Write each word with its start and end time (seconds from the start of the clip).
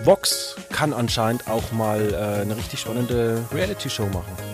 Vox 0.00 0.56
kann 0.70 0.92
anscheinend 0.92 1.48
auch 1.48 1.72
mal 1.72 2.12
äh, 2.12 2.42
eine 2.42 2.56
richtig 2.56 2.80
spannende 2.80 3.42
Reality-Show 3.52 4.06
machen. 4.06 4.53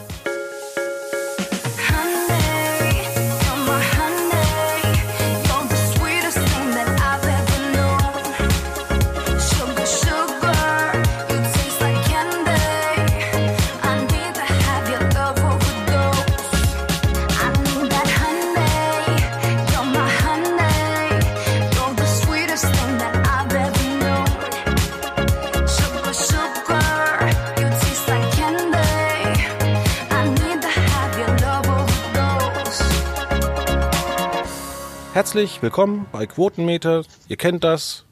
Herzlich 35.31 35.63
willkommen 35.63 36.07
bei 36.11 36.27
Quotenmeter. 36.27 37.05
Ihr 37.29 37.37
kennt 37.37 37.63
das. 37.63 38.05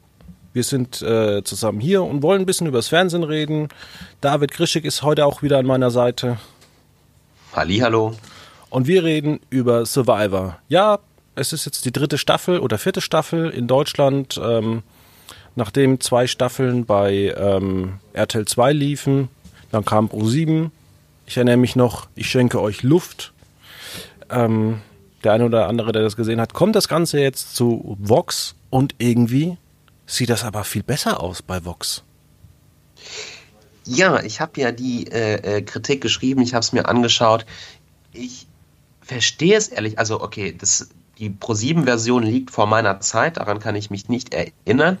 Wir 0.53 0.63
sind 0.63 1.01
äh, 1.01 1.43
zusammen 1.43 1.81
hier 1.81 2.01
und 2.01 2.23
wollen 2.23 2.43
ein 2.43 2.45
bisschen 2.45 2.65
über 2.65 2.77
das 2.77 2.87
Fernsehen 2.87 3.25
reden. 3.25 3.67
David 4.21 4.53
Grischig 4.53 4.85
ist 4.85 5.03
heute 5.03 5.25
auch 5.25 5.41
wieder 5.41 5.57
an 5.57 5.65
meiner 5.65 5.91
Seite. 5.91 6.37
Hallo. 7.83 8.15
Und 8.69 8.87
wir 8.87 9.03
reden 9.03 9.41
über 9.49 9.85
Survivor. 9.85 10.59
Ja, 10.69 10.99
es 11.35 11.51
ist 11.51 11.65
jetzt 11.65 11.83
die 11.83 11.91
dritte 11.91 12.17
Staffel 12.17 12.57
oder 12.57 12.77
vierte 12.77 13.01
Staffel 13.01 13.49
in 13.49 13.67
Deutschland. 13.67 14.39
Ähm, 14.41 14.83
nachdem 15.57 15.99
zwei 15.99 16.25
Staffeln 16.25 16.85
bei 16.85 17.35
ähm, 17.37 17.99
RTL 18.13 18.45
2 18.45 18.71
liefen, 18.71 19.27
dann 19.71 19.83
kam 19.83 20.07
Pro 20.07 20.23
7. 20.23 20.71
Ich 21.25 21.35
erinnere 21.35 21.57
mich 21.57 21.75
noch, 21.75 22.07
ich 22.15 22.29
schenke 22.29 22.61
euch 22.61 22.81
Luft. 22.81 23.33
Ähm, 24.29 24.79
der 25.23 25.33
eine 25.33 25.45
oder 25.45 25.67
andere, 25.67 25.91
der 25.91 26.01
das 26.01 26.15
gesehen 26.15 26.39
hat, 26.39 26.53
kommt 26.53 26.75
das 26.75 26.87
Ganze 26.87 27.19
jetzt 27.19 27.55
zu 27.55 27.97
Vox 27.99 28.55
und 28.69 28.95
irgendwie 28.97 29.57
sieht 30.05 30.29
das 30.29 30.43
aber 30.43 30.63
viel 30.63 30.83
besser 30.83 31.21
aus 31.21 31.41
bei 31.41 31.63
Vox. 31.65 32.03
Ja, 33.85 34.21
ich 34.21 34.39
habe 34.39 34.59
ja 34.61 34.71
die 34.71 35.07
äh, 35.07 35.57
äh 35.57 35.61
Kritik 35.61 36.01
geschrieben, 36.01 36.41
ich 36.41 36.53
habe 36.53 36.61
es 36.61 36.73
mir 36.73 36.87
angeschaut. 36.87 37.45
Ich 38.13 38.47
verstehe 39.01 39.57
es 39.57 39.67
ehrlich, 39.67 39.97
also 39.97 40.21
okay, 40.21 40.55
das, 40.55 40.89
die 41.17 41.29
Pro7-Version 41.31 42.23
liegt 42.23 42.51
vor 42.51 42.67
meiner 42.67 42.99
Zeit, 42.99 43.37
daran 43.37 43.59
kann 43.59 43.75
ich 43.75 43.89
mich 43.89 44.07
nicht 44.09 44.33
erinnern. 44.33 44.99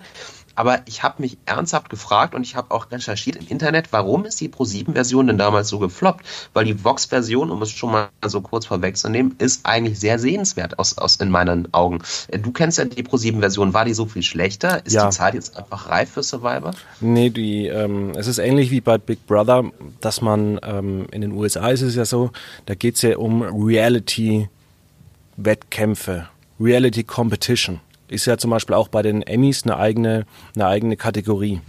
Aber 0.59 0.81
ich 0.87 1.03
habe 1.03 1.21
mich 1.21 1.37
ernsthaft 1.45 1.89
gefragt 1.89 2.35
und 2.35 2.41
ich 2.41 2.57
habe 2.57 2.71
auch 2.71 2.91
recherchiert 2.91 3.37
im 3.37 3.47
Internet, 3.47 3.93
warum 3.93 4.25
ist 4.25 4.41
die 4.41 4.49
Pro7-Version 4.49 5.27
denn 5.27 5.37
damals 5.37 5.69
so 5.69 5.79
gefloppt? 5.79 6.25
Weil 6.51 6.65
die 6.65 6.83
Vox-Version, 6.83 7.49
um 7.49 7.61
es 7.61 7.71
schon 7.71 7.93
mal 7.93 8.09
so 8.25 8.41
kurz 8.41 8.65
vorwegzunehmen, 8.65 9.35
ist 9.37 9.65
eigentlich 9.65 10.01
sehr 10.01 10.19
sehenswert 10.19 10.77
aus, 10.77 10.97
aus 10.97 11.15
in 11.15 11.29
meinen 11.29 11.73
Augen. 11.73 11.99
Äh, 12.27 12.39
du 12.39 12.51
kennst 12.51 12.77
ja 12.77 12.83
die 12.83 13.03
Pro7-Version, 13.03 13.73
war 13.73 13.85
die 13.85 13.93
so 13.93 14.05
viel 14.05 14.21
schlechter? 14.21 14.85
Ist 14.85 14.91
ja. 14.91 15.07
die 15.07 15.15
Zeit 15.15 15.33
jetzt 15.33 15.55
einfach 15.55 15.87
reif 15.87 16.11
für 16.11 16.23
Survivor? 16.23 16.73
Nee, 16.99 17.29
die, 17.29 17.67
ähm, 17.67 18.11
es 18.17 18.27
ist 18.27 18.39
ähnlich 18.39 18.69
wie 18.69 18.81
bei 18.81 18.97
Big 18.97 19.25
Brother, 19.27 19.63
dass 20.01 20.19
man 20.19 20.59
ähm, 20.63 21.07
in 21.11 21.21
den 21.21 21.31
USA 21.31 21.69
ist 21.69 21.83
es 21.83 21.95
ja 21.95 22.03
so, 22.03 22.31
da 22.65 22.75
geht 22.75 22.95
es 22.95 23.01
ja 23.03 23.15
um 23.15 23.43
Reality-Wettkämpfe, 23.43 26.27
Reality 26.59 27.05
Competition 27.05 27.79
ist 28.11 28.25
ja 28.25 28.37
zum 28.37 28.51
Beispiel 28.51 28.75
auch 28.75 28.87
bei 28.87 29.01
den 29.01 29.21
Emmys 29.21 29.63
eine 29.63 29.77
eigene, 29.77 30.25
eine 30.55 30.67
eigene 30.67 30.97
Kategorie. 30.97 31.61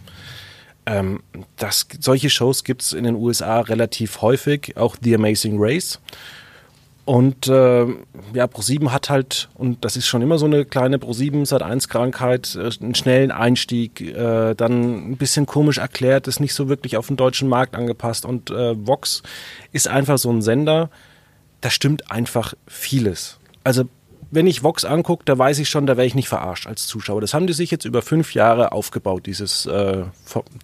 Ähm, 0.87 1.23
das, 1.57 1.87
solche 2.01 2.31
Shows 2.31 2.65
gibt 2.65 2.83
es 2.83 2.93
in 2.93 3.05
den 3.05 3.15
USA 3.15 3.61
relativ 3.61 4.23
häufig, 4.23 4.77
auch 4.77 4.97
The 5.01 5.15
Amazing 5.15 5.57
Race. 5.59 6.01
Und 7.05 7.49
äh, 7.49 7.87
ja, 8.35 8.45
Pro7 8.45 8.91
hat 8.91 9.11
halt, 9.11 9.49
und 9.55 9.85
das 9.85 9.97
ist 9.97 10.07
schon 10.07 10.23
immer 10.23 10.39
so 10.39 10.47
eine 10.47 10.65
kleine 10.65 10.99
Pro7 10.99 11.45
seit 11.45 11.63
1 11.63 11.89
Krankheit, 11.89 12.57
äh, 12.57 12.71
einen 12.81 12.95
schnellen 12.95 13.33
Einstieg, 13.33 14.01
äh, 14.01 14.55
dann 14.55 15.11
ein 15.11 15.17
bisschen 15.17 15.47
komisch 15.47 15.79
erklärt, 15.79 16.29
ist 16.29 16.41
nicht 16.41 16.55
so 16.55 16.69
wirklich 16.69 16.97
auf 16.97 17.09
den 17.09 17.17
deutschen 17.17 17.49
Markt 17.49 17.75
angepasst. 17.75 18.25
Und 18.25 18.51
äh, 18.51 18.87
Vox 18.87 19.23
ist 19.73 19.89
einfach 19.89 20.19
so 20.19 20.31
ein 20.31 20.41
Sender, 20.41 20.89
da 21.61 21.71
stimmt 21.71 22.13
einfach 22.13 22.55
vieles. 22.69 23.39
Also 23.65 23.85
wenn 24.31 24.47
ich 24.47 24.63
Vox 24.63 24.85
angucke, 24.85 25.25
da 25.25 25.37
weiß 25.37 25.59
ich 25.59 25.69
schon, 25.69 25.87
da 25.87 25.97
wäre 25.97 26.07
ich 26.07 26.15
nicht 26.15 26.29
verarscht 26.29 26.67
als 26.67 26.87
Zuschauer. 26.87 27.21
Das 27.21 27.35
haben 27.35 27.47
die 27.47 27.53
sich 27.53 27.71
jetzt 27.71 27.85
über 27.85 28.03
fünf 28.03 28.35
Jahre 28.35 28.73
aufgebaut, 28.73 29.27
dieses, 29.27 29.67
äh, 29.67 30.05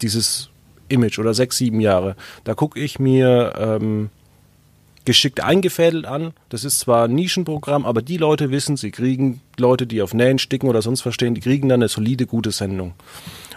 dieses 0.00 0.50
Image 0.88 1.18
oder 1.18 1.34
sechs, 1.34 1.56
sieben 1.56 1.80
Jahre. 1.80 2.16
Da 2.44 2.54
gucke 2.54 2.78
ich 2.78 2.98
mir 2.98 3.54
ähm, 3.58 4.10
geschickt 5.04 5.40
eingefädelt 5.40 6.04
an. 6.04 6.32
Das 6.48 6.64
ist 6.64 6.80
zwar 6.80 7.04
ein 7.04 7.14
Nischenprogramm, 7.14 7.86
aber 7.86 8.02
die 8.02 8.18
Leute 8.18 8.50
wissen, 8.50 8.76
sie 8.76 8.90
kriegen 8.90 9.40
Leute, 9.56 9.86
die 9.86 10.02
auf 10.02 10.14
Nähen 10.14 10.38
sticken 10.38 10.68
oder 10.68 10.82
sonst 10.82 11.00
verstehen, 11.00 11.34
die 11.34 11.40
kriegen 11.40 11.68
dann 11.68 11.80
eine 11.80 11.88
solide, 11.88 12.26
gute 12.26 12.50
Sendung. 12.52 12.94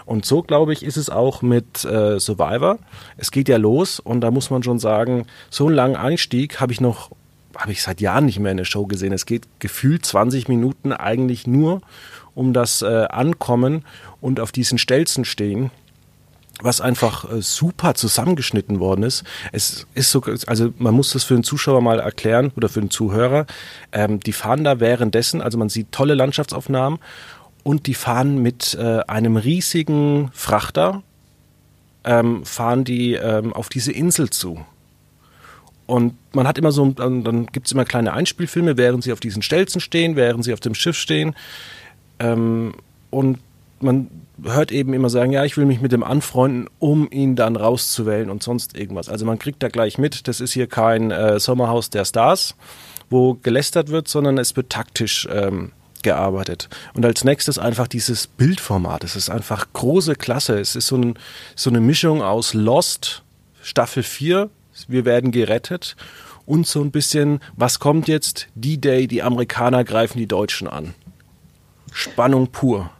Und 0.06 0.24
so, 0.24 0.42
glaube 0.42 0.72
ich, 0.72 0.82
ist 0.82 0.96
es 0.96 1.10
auch 1.10 1.42
mit 1.42 1.84
äh, 1.84 2.18
Survivor. 2.18 2.78
Es 3.16 3.30
geht 3.30 3.48
ja 3.48 3.58
los 3.58 4.00
und 4.00 4.22
da 4.22 4.30
muss 4.30 4.50
man 4.50 4.62
schon 4.62 4.78
sagen, 4.78 5.26
so 5.50 5.66
einen 5.66 5.76
langen 5.76 5.96
Einstieg 5.96 6.60
habe 6.60 6.72
ich 6.72 6.80
noch 6.80 7.10
habe 7.56 7.72
ich 7.72 7.82
seit 7.82 8.00
Jahren 8.00 8.26
nicht 8.26 8.38
mehr 8.38 8.52
in 8.52 8.58
der 8.58 8.64
Show 8.64 8.86
gesehen. 8.86 9.12
Es 9.12 9.26
geht 9.26 9.46
gefühlt 9.58 10.04
20 10.06 10.48
Minuten 10.48 10.92
eigentlich 10.92 11.46
nur 11.46 11.82
um 12.34 12.52
das 12.52 12.82
äh, 12.82 13.06
Ankommen 13.10 13.84
und 14.20 14.40
auf 14.40 14.52
diesen 14.52 14.78
Stelzen 14.78 15.24
stehen 15.24 15.70
was 16.62 16.80
einfach 16.80 17.30
äh, 17.30 17.42
super 17.42 17.94
zusammengeschnitten 17.94 18.80
worden 18.80 19.02
ist. 19.02 19.24
Es 19.52 19.86
ist 19.94 20.10
so, 20.10 20.22
also 20.46 20.72
man 20.78 20.94
muss 20.94 21.12
das 21.12 21.24
für 21.24 21.34
den 21.34 21.44
Zuschauer 21.44 21.80
mal 21.80 22.00
erklären 22.00 22.52
oder 22.56 22.68
für 22.68 22.80
den 22.80 22.90
Zuhörer. 22.90 23.46
Ähm, 23.92 24.20
die 24.20 24.32
fahren 24.32 24.64
da 24.64 24.80
währenddessen, 24.80 25.40
also 25.40 25.58
man 25.58 25.68
sieht 25.68 25.92
tolle 25.92 26.14
Landschaftsaufnahmen 26.14 26.98
und 27.62 27.86
die 27.86 27.94
fahren 27.94 28.42
mit 28.42 28.74
äh, 28.74 29.00
einem 29.06 29.36
riesigen 29.36 30.30
Frachter, 30.32 31.02
ähm, 32.04 32.44
fahren 32.44 32.84
die 32.84 33.14
ähm, 33.14 33.52
auf 33.52 33.68
diese 33.68 33.92
Insel 33.92 34.30
zu. 34.30 34.64
Und 35.90 36.14
man 36.32 36.46
hat 36.46 36.56
immer 36.56 36.70
so, 36.70 36.86
dann, 36.86 37.24
dann 37.24 37.46
gibt 37.46 37.66
es 37.66 37.72
immer 37.72 37.84
kleine 37.84 38.12
Einspielfilme, 38.12 38.76
während 38.76 39.02
sie 39.02 39.12
auf 39.12 39.18
diesen 39.18 39.42
Stelzen 39.42 39.80
stehen, 39.80 40.14
während 40.14 40.44
sie 40.44 40.52
auf 40.52 40.60
dem 40.60 40.76
Schiff 40.76 40.96
stehen. 40.96 41.34
Ähm, 42.20 42.74
und 43.10 43.40
man 43.80 44.08
hört 44.40 44.70
eben 44.70 44.94
immer 44.94 45.10
sagen, 45.10 45.32
ja, 45.32 45.44
ich 45.44 45.56
will 45.56 45.66
mich 45.66 45.80
mit 45.80 45.90
dem 45.90 46.04
anfreunden, 46.04 46.68
um 46.78 47.10
ihn 47.10 47.34
dann 47.34 47.56
rauszuwählen 47.56 48.30
und 48.30 48.40
sonst 48.40 48.78
irgendwas. 48.78 49.08
Also 49.08 49.26
man 49.26 49.40
kriegt 49.40 49.64
da 49.64 49.68
gleich 49.68 49.98
mit, 49.98 50.28
das 50.28 50.40
ist 50.40 50.52
hier 50.52 50.68
kein 50.68 51.10
äh, 51.10 51.40
Sommerhaus 51.40 51.90
der 51.90 52.04
Stars, 52.04 52.54
wo 53.10 53.34
gelästert 53.34 53.88
wird, 53.88 54.06
sondern 54.06 54.38
es 54.38 54.54
wird 54.54 54.70
taktisch 54.70 55.28
ähm, 55.32 55.72
gearbeitet. 56.04 56.68
Und 56.94 57.04
als 57.04 57.24
nächstes 57.24 57.58
einfach 57.58 57.88
dieses 57.88 58.28
Bildformat. 58.28 59.02
Es 59.02 59.16
ist 59.16 59.28
einfach 59.28 59.66
große 59.72 60.14
Klasse. 60.14 60.60
Es 60.60 60.76
ist 60.76 60.86
so, 60.86 60.98
ein, 60.98 61.18
so 61.56 61.68
eine 61.68 61.80
Mischung 61.80 62.22
aus 62.22 62.54
Lost, 62.54 63.24
Staffel 63.60 64.04
4 64.04 64.50
wir 64.88 65.04
werden 65.04 65.30
gerettet 65.30 65.96
und 66.46 66.66
so 66.66 66.80
ein 66.80 66.90
bisschen, 66.90 67.40
was 67.56 67.78
kommt 67.78 68.08
jetzt? 68.08 68.48
D-Day, 68.54 69.06
die 69.06 69.22
Amerikaner 69.22 69.84
greifen 69.84 70.18
die 70.18 70.26
Deutschen 70.26 70.68
an. 70.68 70.94
Spannung 71.92 72.48
pur. 72.48 72.90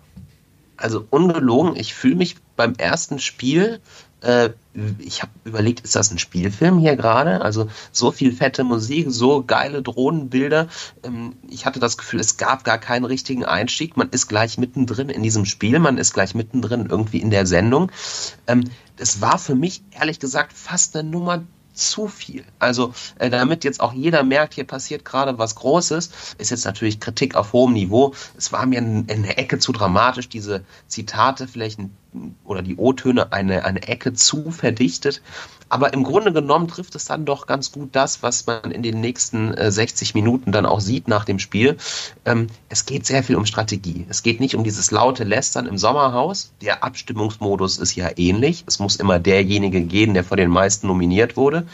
Also 0.76 1.04
ungelogen, 1.10 1.76
ich 1.76 1.94
fühle 1.94 2.16
mich 2.16 2.36
beim 2.56 2.74
ersten 2.74 3.18
Spiel, 3.18 3.80
äh, 4.22 4.50
ich 4.98 5.22
habe 5.22 5.32
überlegt, 5.44 5.80
ist 5.80 5.96
das 5.96 6.10
ein 6.10 6.18
Spielfilm 6.18 6.78
hier 6.78 6.96
gerade? 6.96 7.40
Also 7.42 7.68
so 7.92 8.12
viel 8.12 8.32
fette 8.32 8.64
Musik, 8.64 9.06
so 9.08 9.42
geile 9.42 9.82
Drohnenbilder. 9.82 10.68
Ähm, 11.02 11.34
ich 11.48 11.66
hatte 11.66 11.80
das 11.80 11.96
Gefühl, 11.96 12.20
es 12.20 12.36
gab 12.36 12.64
gar 12.64 12.78
keinen 12.78 13.04
richtigen 13.04 13.44
Einstieg. 13.44 13.96
Man 13.96 14.10
ist 14.10 14.28
gleich 14.28 14.58
mittendrin 14.58 15.08
in 15.08 15.22
diesem 15.22 15.44
Spiel, 15.44 15.78
man 15.78 15.98
ist 15.98 16.14
gleich 16.14 16.34
mittendrin 16.34 16.86
irgendwie 16.86 17.20
in 17.20 17.30
der 17.30 17.46
Sendung. 17.46 17.90
Ähm, 18.46 18.64
es 18.96 19.20
war 19.20 19.38
für 19.38 19.54
mich 19.54 19.82
ehrlich 19.90 20.20
gesagt 20.20 20.52
fast 20.52 20.96
eine 20.96 21.08
Nummer 21.08 21.42
zu 21.72 22.08
viel. 22.08 22.44
Also 22.58 22.94
äh, 23.18 23.30
damit 23.30 23.64
jetzt 23.64 23.80
auch 23.80 23.92
jeder 23.92 24.22
merkt, 24.22 24.54
hier 24.54 24.64
passiert 24.64 25.04
gerade 25.04 25.38
was 25.38 25.54
Großes, 25.54 26.10
ist 26.38 26.50
jetzt 26.50 26.64
natürlich 26.64 27.00
Kritik 27.00 27.34
auf 27.34 27.52
hohem 27.52 27.72
Niveau. 27.72 28.14
Es 28.36 28.52
war 28.52 28.66
mir 28.66 28.78
in, 28.78 29.06
in 29.06 29.22
der 29.22 29.38
Ecke 29.38 29.58
zu 29.58 29.72
dramatisch, 29.72 30.28
diese 30.28 30.64
Zitate 30.86 31.48
vielleicht 31.48 31.78
ein 31.78 31.96
oder 32.44 32.62
die 32.62 32.76
O-Töne 32.76 33.32
eine, 33.32 33.64
eine 33.64 33.82
Ecke 33.82 34.12
zu 34.12 34.50
verdichtet. 34.50 35.22
Aber 35.68 35.92
im 35.92 36.02
Grunde 36.02 36.32
genommen 36.32 36.66
trifft 36.66 36.96
es 36.96 37.04
dann 37.04 37.24
doch 37.24 37.46
ganz 37.46 37.70
gut 37.70 37.90
das, 37.92 38.24
was 38.24 38.46
man 38.46 38.72
in 38.72 38.82
den 38.82 39.00
nächsten 39.00 39.54
äh, 39.54 39.70
60 39.70 40.14
Minuten 40.14 40.50
dann 40.50 40.66
auch 40.66 40.80
sieht 40.80 41.06
nach 41.06 41.24
dem 41.24 41.38
Spiel. 41.38 41.76
Ähm, 42.24 42.48
es 42.68 42.86
geht 42.86 43.06
sehr 43.06 43.22
viel 43.22 43.36
um 43.36 43.46
Strategie. 43.46 44.04
Es 44.08 44.24
geht 44.24 44.40
nicht 44.40 44.56
um 44.56 44.64
dieses 44.64 44.90
laute 44.90 45.22
Lästern 45.22 45.66
im 45.66 45.78
Sommerhaus. 45.78 46.52
Der 46.60 46.82
Abstimmungsmodus 46.82 47.78
ist 47.78 47.94
ja 47.94 48.10
ähnlich. 48.16 48.64
Es 48.66 48.80
muss 48.80 48.96
immer 48.96 49.20
derjenige 49.20 49.80
gehen, 49.82 50.14
der 50.14 50.24
von 50.24 50.38
den 50.38 50.50
meisten 50.50 50.88
nominiert 50.88 51.36
wurde. 51.36 51.66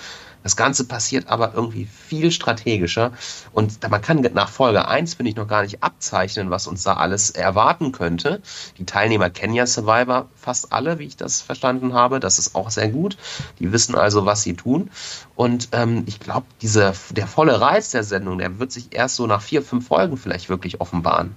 Das 0.47 0.55
Ganze 0.55 0.87
passiert 0.87 1.27
aber 1.27 1.55
irgendwie 1.55 1.87
viel 1.87 2.31
strategischer 2.31 3.11
und 3.53 3.83
man 3.91 4.01
kann 4.01 4.21
nach 4.33 4.49
Folge 4.49 4.87
1, 4.87 5.15
finde 5.15 5.31
ich, 5.31 5.35
noch 5.35 5.49
gar 5.49 5.63
nicht 5.63 5.83
abzeichnen, 5.83 6.51
was 6.51 6.69
uns 6.69 6.85
da 6.85 6.93
alles 6.93 7.31
erwarten 7.31 7.91
könnte. 7.91 8.41
Die 8.79 8.85
Teilnehmer 8.85 9.29
kennen 9.29 9.55
ja 9.55 9.67
Survivor 9.67 10.29
fast 10.37 10.73
alle, 10.73 11.01
wie 11.01 11.07
ich 11.07 11.17
das 11.17 11.41
verstanden 11.41 11.95
habe. 11.95 12.21
Das 12.21 12.39
ist 12.39 12.55
auch 12.55 12.71
sehr 12.71 12.91
gut. 12.91 13.17
Die 13.59 13.73
wissen 13.73 13.97
also, 13.97 14.25
was 14.25 14.45
sie 14.45 14.55
tun. 14.55 14.93
Und 15.35 15.71
ähm, 15.73 16.05
ich 16.07 16.21
glaube, 16.21 16.47
der 16.63 17.27
volle 17.27 17.61
Reiz 17.61 17.91
der 17.91 18.05
Sendung, 18.05 18.39
der 18.39 18.61
wird 18.61 18.71
sich 18.71 18.95
erst 18.95 19.17
so 19.17 19.27
nach 19.27 19.43
vier, 19.43 19.63
fünf 19.63 19.89
Folgen 19.89 20.17
vielleicht 20.17 20.49
wirklich 20.49 20.81
offenbaren. 20.81 21.35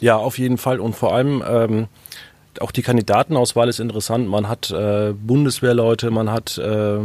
Ja, 0.00 0.16
auf 0.16 0.36
jeden 0.36 0.58
Fall. 0.58 0.80
Und 0.80 0.94
vor 0.94 1.14
allem 1.14 1.42
ähm, 1.48 1.88
auch 2.60 2.72
die 2.72 2.82
Kandidatenauswahl 2.82 3.70
ist 3.70 3.80
interessant. 3.80 4.28
Man 4.28 4.50
hat 4.50 4.70
äh, 4.70 5.14
Bundeswehrleute, 5.14 6.10
man 6.10 6.30
hat 6.30 6.58
äh, 6.58 6.98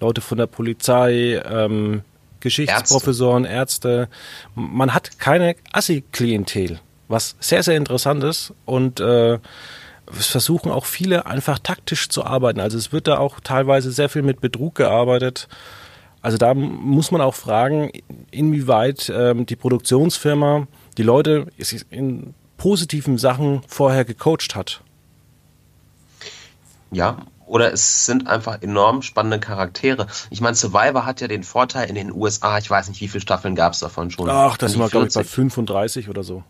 Leute 0.00 0.20
von 0.20 0.38
der 0.38 0.46
Polizei, 0.46 1.40
ähm, 1.44 2.02
Geschichtsprofessoren, 2.40 3.44
Ärzte. 3.44 3.88
Ärzte. 3.88 4.08
Man 4.54 4.94
hat 4.94 5.18
keine 5.18 5.56
Assi-Klientel, 5.72 6.80
was 7.08 7.36
sehr, 7.38 7.62
sehr 7.62 7.76
interessant 7.76 8.24
ist. 8.24 8.54
Und 8.64 9.00
äh, 9.00 9.38
es 10.18 10.26
versuchen 10.26 10.72
auch 10.72 10.86
viele 10.86 11.26
einfach 11.26 11.58
taktisch 11.58 12.08
zu 12.08 12.24
arbeiten. 12.24 12.60
Also 12.60 12.78
es 12.78 12.92
wird 12.92 13.06
da 13.06 13.18
auch 13.18 13.40
teilweise 13.40 13.92
sehr 13.92 14.08
viel 14.08 14.22
mit 14.22 14.40
Betrug 14.40 14.74
gearbeitet. 14.74 15.48
Also 16.22 16.36
da 16.36 16.54
muss 16.54 17.10
man 17.10 17.20
auch 17.20 17.34
fragen, 17.34 17.90
inwieweit 18.30 19.10
ähm, 19.14 19.46
die 19.46 19.56
Produktionsfirma 19.56 20.66
die 20.98 21.02
Leute 21.02 21.46
in 21.90 22.34
positiven 22.56 23.16
Sachen 23.16 23.62
vorher 23.68 24.04
gecoacht 24.04 24.54
hat. 24.54 24.82
Ja, 26.90 27.18
oder 27.50 27.72
es 27.72 28.06
sind 28.06 28.28
einfach 28.28 28.62
enorm 28.62 29.02
spannende 29.02 29.40
Charaktere. 29.40 30.06
Ich 30.30 30.40
meine, 30.40 30.54
Survivor 30.54 31.04
hat 31.04 31.20
ja 31.20 31.26
den 31.26 31.42
Vorteil 31.42 31.88
in 31.88 31.96
den 31.96 32.12
USA, 32.12 32.58
ich 32.58 32.70
weiß 32.70 32.88
nicht, 32.88 33.00
wie 33.00 33.08
viele 33.08 33.20
Staffeln 33.20 33.56
gab 33.56 33.72
es 33.72 33.80
davon 33.80 34.10
schon. 34.10 34.30
Ach, 34.30 34.56
das 34.56 34.78
war, 34.78 34.88
glaube 34.88 35.08
ich, 35.08 35.14
bei 35.14 35.24
35 35.24 36.08
oder 36.08 36.22
so. 36.22 36.44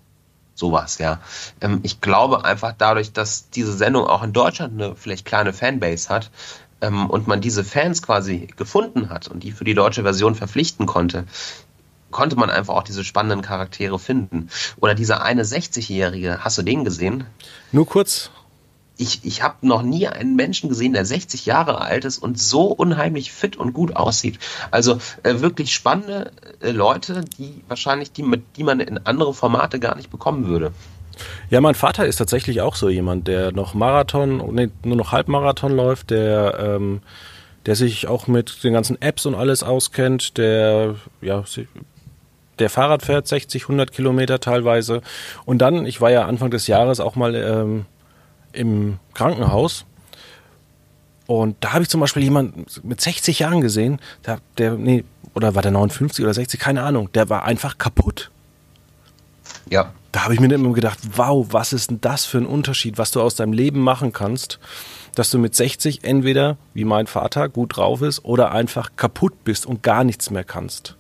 Sowas, 0.55 0.99
ja. 0.99 1.21
Ähm, 1.63 1.81
ich 1.85 2.03
glaube 2.03 2.45
einfach 2.45 2.75
dadurch, 2.77 3.13
dass 3.13 3.49
diese 3.49 3.73
Sendung 3.73 4.07
auch 4.07 4.23
in 4.23 4.35
Deutschland 4.35 4.75
eine 4.75 4.95
vielleicht 4.95 5.25
kleine 5.25 5.55
Fanbase 5.55 6.11
hat 6.11 6.31
ähm, 6.83 7.09
und 7.09 7.27
man 7.27 7.41
diese 7.41 7.65
Fans 7.65 8.03
quasi 8.03 8.49
gefunden 8.57 9.09
hat 9.09 9.29
und 9.29 9.43
die 9.43 9.53
für 9.53 9.65
die 9.65 9.75
deutsche 9.75 10.03
Version 10.03 10.35
verpflichten 10.35 10.85
konnte, 10.85 11.25
konnte 12.11 12.37
man 12.37 12.51
einfach 12.51 12.75
auch 12.75 12.83
diese 12.83 13.05
spannenden 13.05 13.41
Charaktere 13.41 13.99
finden. 13.99 14.51
Oder 14.81 14.95
dieser 14.95 15.23
eine 15.23 15.45
60-Jährige, 15.45 16.45
hast 16.45 16.59
du 16.59 16.63
den 16.63 16.85
gesehen? 16.85 17.25
Nur 17.73 17.87
kurz. 17.87 18.31
Ich, 19.01 19.21
ich 19.25 19.43
habe 19.43 19.67
noch 19.67 19.83
nie 19.83 20.07
einen 20.09 20.37
Menschen 20.37 20.69
gesehen, 20.69 20.93
der 20.93 21.05
60 21.05 21.47
Jahre 21.47 21.81
alt 21.81 22.05
ist 22.05 22.19
und 22.19 22.39
so 22.39 22.65
unheimlich 22.65 23.33
fit 23.33 23.57
und 23.57 23.73
gut 23.73 23.97
aussieht. 23.97 24.39
Also 24.71 24.99
äh, 25.23 25.41
wirklich 25.41 25.73
spannende 25.73 26.33
äh, 26.61 26.71
Leute, 26.71 27.25
die 27.39 27.63
wahrscheinlich 27.67 28.13
die, 28.13 28.23
mit, 28.23 28.43
die 28.57 28.65
man 28.65 28.81
in 28.81 28.99
andere 29.07 29.33
Formate 29.33 29.81
gar 29.81 29.97
nicht 29.97 30.11
bekommen 30.11 30.47
würde. 30.47 30.73
Ja, 31.49 31.61
mein 31.61 31.75
Vater 31.75 32.07
ist 32.07 32.17
tatsächlich 32.17 32.61
auch 32.61 32.75
so 32.75 32.89
jemand, 32.89 33.27
der 33.27 33.53
noch 33.53 33.75
Marathon, 33.75 34.55
nee, 34.55 34.69
nur 34.85 34.97
noch 34.97 35.13
Halbmarathon 35.13 35.73
läuft, 35.73 36.11
der 36.11 36.59
ähm, 36.59 37.01
der 37.67 37.77
sich 37.77 38.09
auch 38.09 38.27
mit 38.27 38.65
den 38.65 38.73
ganzen 38.73 39.01
Apps 39.03 39.27
und 39.27 39.35
alles 39.35 39.63
auskennt, 39.63 40.39
der 40.39 40.95
ja 41.21 41.45
der 42.59 42.71
Fahrrad 42.71 43.03
fährt, 43.03 43.27
60, 43.27 43.63
100 43.63 43.93
Kilometer 43.93 44.41
teilweise. 44.41 45.03
Und 45.45 45.59
dann, 45.59 45.87
ich 45.87 46.01
war 46.01 46.11
ja 46.11 46.27
Anfang 46.27 46.51
des 46.51 46.67
Jahres 46.67 47.01
auch 47.01 47.17
mal 47.17 47.35
ähm, 47.35 47.87
im 48.53 48.99
Krankenhaus. 49.15 49.85
Und 51.27 51.57
da 51.61 51.73
habe 51.73 51.83
ich 51.83 51.89
zum 51.89 52.01
Beispiel 52.01 52.25
jemanden 52.25 52.67
mit 52.83 53.01
60 53.01 53.39
Jahren 53.39 53.61
gesehen, 53.61 54.01
der, 54.27 54.41
der, 54.59 54.73
nee, 54.73 55.05
oder 55.35 55.55
war 55.55 55.63
der 55.63 55.71
59 55.71 56.25
oder 56.25 56.35
60, 56.35 56.59
keine 56.59 56.83
Ahnung, 56.83 57.13
der 57.13 57.29
war 57.29 57.45
einfach 57.45 57.79
kaputt. 57.79 58.31
Ja. 59.69 59.93
Da 60.13 60.25
habe 60.25 60.35
ich 60.35 60.41
mir 60.41 60.53
immer 60.53 60.73
gedacht, 60.73 60.99
wow, 61.15 61.47
was 61.51 61.73
ist 61.73 61.91
denn 61.91 62.01
das 62.01 62.25
für 62.25 62.39
ein 62.39 62.47
Unterschied, 62.47 62.99
was 62.99 63.13
du 63.13 63.21
aus 63.21 63.37
deinem 63.37 63.53
Leben 63.53 63.81
machen 63.81 64.13
kannst, 64.13 64.59
dass 65.15 65.31
du 65.31 65.39
mit 65.39 65.55
60 65.55 66.03
entweder, 66.03 66.57
wie 66.75 66.85
mein 66.85 67.07
Vater, 67.07 67.49
gut 67.49 67.77
drauf 67.77 68.03
ist 68.03 68.25
oder 68.25 68.51
einfach 68.51 68.91
kaputt 68.97 69.45
bist 69.45 69.67
und 69.67 69.83
gar 69.83 70.03
nichts 70.03 70.31
mehr 70.31 70.45
kannst. 70.45 70.97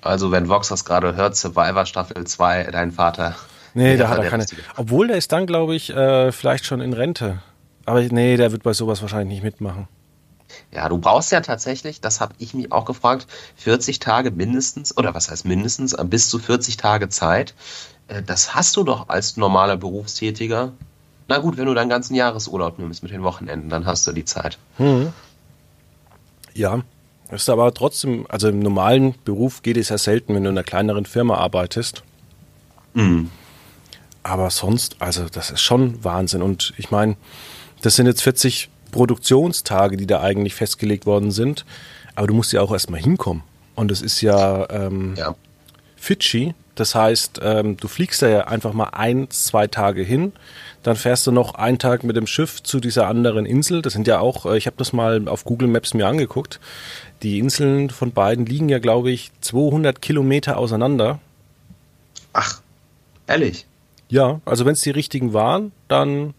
Also, 0.00 0.30
wenn 0.30 0.48
Vox 0.48 0.68
das 0.68 0.84
gerade 0.84 1.16
hört, 1.16 1.36
Survivor 1.36 1.84
Staffel 1.84 2.24
2, 2.24 2.70
dein 2.70 2.92
Vater. 2.92 3.34
Nee, 3.78 3.96
da 3.96 4.08
hat 4.08 4.18
er 4.18 4.28
keine. 4.28 4.44
Obwohl, 4.76 5.06
der 5.06 5.16
ist 5.16 5.30
dann, 5.30 5.46
glaube 5.46 5.76
ich, 5.76 5.90
äh, 5.90 6.32
vielleicht 6.32 6.66
schon 6.66 6.80
in 6.80 6.92
Rente. 6.92 7.38
Aber 7.84 8.02
nee, 8.02 8.36
der 8.36 8.50
wird 8.50 8.64
bei 8.64 8.72
sowas 8.72 9.00
wahrscheinlich 9.02 9.36
nicht 9.36 9.44
mitmachen. 9.44 9.86
Ja, 10.72 10.88
du 10.88 10.98
brauchst 10.98 11.30
ja 11.30 11.40
tatsächlich, 11.42 12.00
das 12.00 12.20
habe 12.20 12.34
ich 12.38 12.54
mich 12.54 12.72
auch 12.72 12.84
gefragt, 12.84 13.28
40 13.56 14.00
Tage 14.00 14.32
mindestens, 14.32 14.96
oder 14.96 15.14
was 15.14 15.30
heißt 15.30 15.44
mindestens, 15.44 15.92
äh, 15.92 16.04
bis 16.04 16.28
zu 16.28 16.40
40 16.40 16.76
Tage 16.76 17.08
Zeit. 17.08 17.54
Äh, 18.08 18.22
das 18.22 18.56
hast 18.56 18.76
du 18.76 18.82
doch 18.82 19.08
als 19.08 19.36
normaler 19.36 19.76
Berufstätiger. 19.76 20.72
Na 21.28 21.38
gut, 21.38 21.56
wenn 21.56 21.66
du 21.66 21.74
deinen 21.74 21.90
ganzen 21.90 22.16
Jahresurlaub 22.16 22.80
nimmst 22.80 23.04
mit 23.04 23.12
den 23.12 23.22
Wochenenden, 23.22 23.68
dann 23.68 23.86
hast 23.86 24.06
du 24.08 24.12
die 24.12 24.24
Zeit. 24.24 24.58
Hm. 24.78 25.12
Ja, 26.52 26.80
ist 27.30 27.48
aber 27.48 27.72
trotzdem, 27.74 28.26
also 28.28 28.48
im 28.48 28.58
normalen 28.58 29.14
Beruf 29.24 29.62
geht 29.62 29.76
es 29.76 29.90
ja 29.90 29.98
selten, 29.98 30.34
wenn 30.34 30.42
du 30.42 30.50
in 30.50 30.56
einer 30.56 30.64
kleineren 30.64 31.06
Firma 31.06 31.36
arbeitest. 31.36 32.02
Mhm. 32.94 33.30
Aber 34.28 34.50
sonst, 34.50 34.96
also 34.98 35.26
das 35.26 35.50
ist 35.50 35.62
schon 35.62 36.04
Wahnsinn. 36.04 36.42
Und 36.42 36.74
ich 36.76 36.90
meine, 36.90 37.16
das 37.80 37.96
sind 37.96 38.06
jetzt 38.06 38.22
40 38.22 38.68
Produktionstage, 38.92 39.96
die 39.96 40.06
da 40.06 40.20
eigentlich 40.20 40.54
festgelegt 40.54 41.06
worden 41.06 41.30
sind. 41.30 41.64
Aber 42.14 42.26
du 42.26 42.34
musst 42.34 42.52
ja 42.52 42.60
auch 42.60 42.72
erstmal 42.72 43.00
hinkommen. 43.00 43.42
Und 43.74 43.90
es 43.90 44.02
ist 44.02 44.20
ja, 44.20 44.68
ähm, 44.68 45.14
ja. 45.16 45.34
Fidschi. 45.96 46.54
Das 46.74 46.94
heißt, 46.94 47.40
ähm, 47.42 47.78
du 47.78 47.88
fliegst 47.88 48.20
da 48.20 48.28
ja 48.28 48.40
einfach 48.48 48.74
mal 48.74 48.90
ein, 48.92 49.30
zwei 49.30 49.66
Tage 49.66 50.02
hin. 50.02 50.32
Dann 50.82 50.96
fährst 50.96 51.26
du 51.26 51.32
noch 51.32 51.54
einen 51.54 51.78
Tag 51.78 52.04
mit 52.04 52.14
dem 52.14 52.26
Schiff 52.26 52.62
zu 52.62 52.80
dieser 52.80 53.08
anderen 53.08 53.46
Insel. 53.46 53.80
Das 53.80 53.94
sind 53.94 54.06
ja 54.06 54.20
auch, 54.20 54.44
äh, 54.44 54.58
ich 54.58 54.66
habe 54.66 54.76
das 54.76 54.92
mal 54.92 55.26
auf 55.26 55.44
Google 55.44 55.68
Maps 55.68 55.94
mir 55.94 56.06
angeguckt. 56.06 56.60
Die 57.22 57.38
Inseln 57.38 57.88
von 57.88 58.12
beiden 58.12 58.44
liegen 58.44 58.68
ja, 58.68 58.78
glaube 58.78 59.10
ich, 59.10 59.32
200 59.40 60.02
Kilometer 60.02 60.58
auseinander. 60.58 61.18
Ach, 62.34 62.60
ehrlich? 63.26 63.66
Ja, 64.08 64.40
also 64.44 64.64
wenn 64.64 64.72
es 64.72 64.80
die 64.80 64.90
richtigen 64.90 65.32
waren, 65.32 65.72
dann 65.88 66.34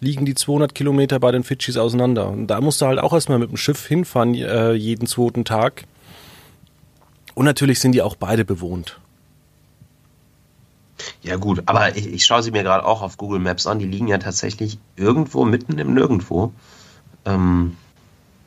liegen 0.00 0.24
die 0.24 0.34
200 0.34 0.74
Kilometer 0.74 1.20
bei 1.20 1.30
den 1.30 1.44
Fidschis 1.44 1.76
auseinander. 1.76 2.28
Und 2.28 2.48
da 2.48 2.60
musst 2.60 2.80
du 2.80 2.86
halt 2.86 2.98
auch 2.98 3.12
erstmal 3.12 3.38
mit 3.38 3.50
dem 3.50 3.56
Schiff 3.56 3.86
hinfahren, 3.86 4.34
äh, 4.34 4.72
jeden 4.72 5.06
zweiten 5.06 5.44
Tag. 5.44 5.84
Und 7.34 7.44
natürlich 7.44 7.80
sind 7.80 7.92
die 7.92 8.02
auch 8.02 8.16
beide 8.16 8.44
bewohnt. 8.44 8.98
Ja 11.22 11.36
gut, 11.36 11.62
aber 11.66 11.96
ich, 11.96 12.06
ich 12.12 12.24
schaue 12.24 12.42
sie 12.42 12.50
mir 12.50 12.62
gerade 12.62 12.84
auch 12.84 13.02
auf 13.02 13.16
Google 13.16 13.40
Maps 13.40 13.66
an. 13.66 13.78
Die 13.78 13.86
liegen 13.86 14.08
ja 14.08 14.18
tatsächlich 14.18 14.78
irgendwo 14.96 15.44
mitten 15.44 15.78
im 15.78 15.94
Nirgendwo. 15.94 16.52
Ähm, 17.24 17.76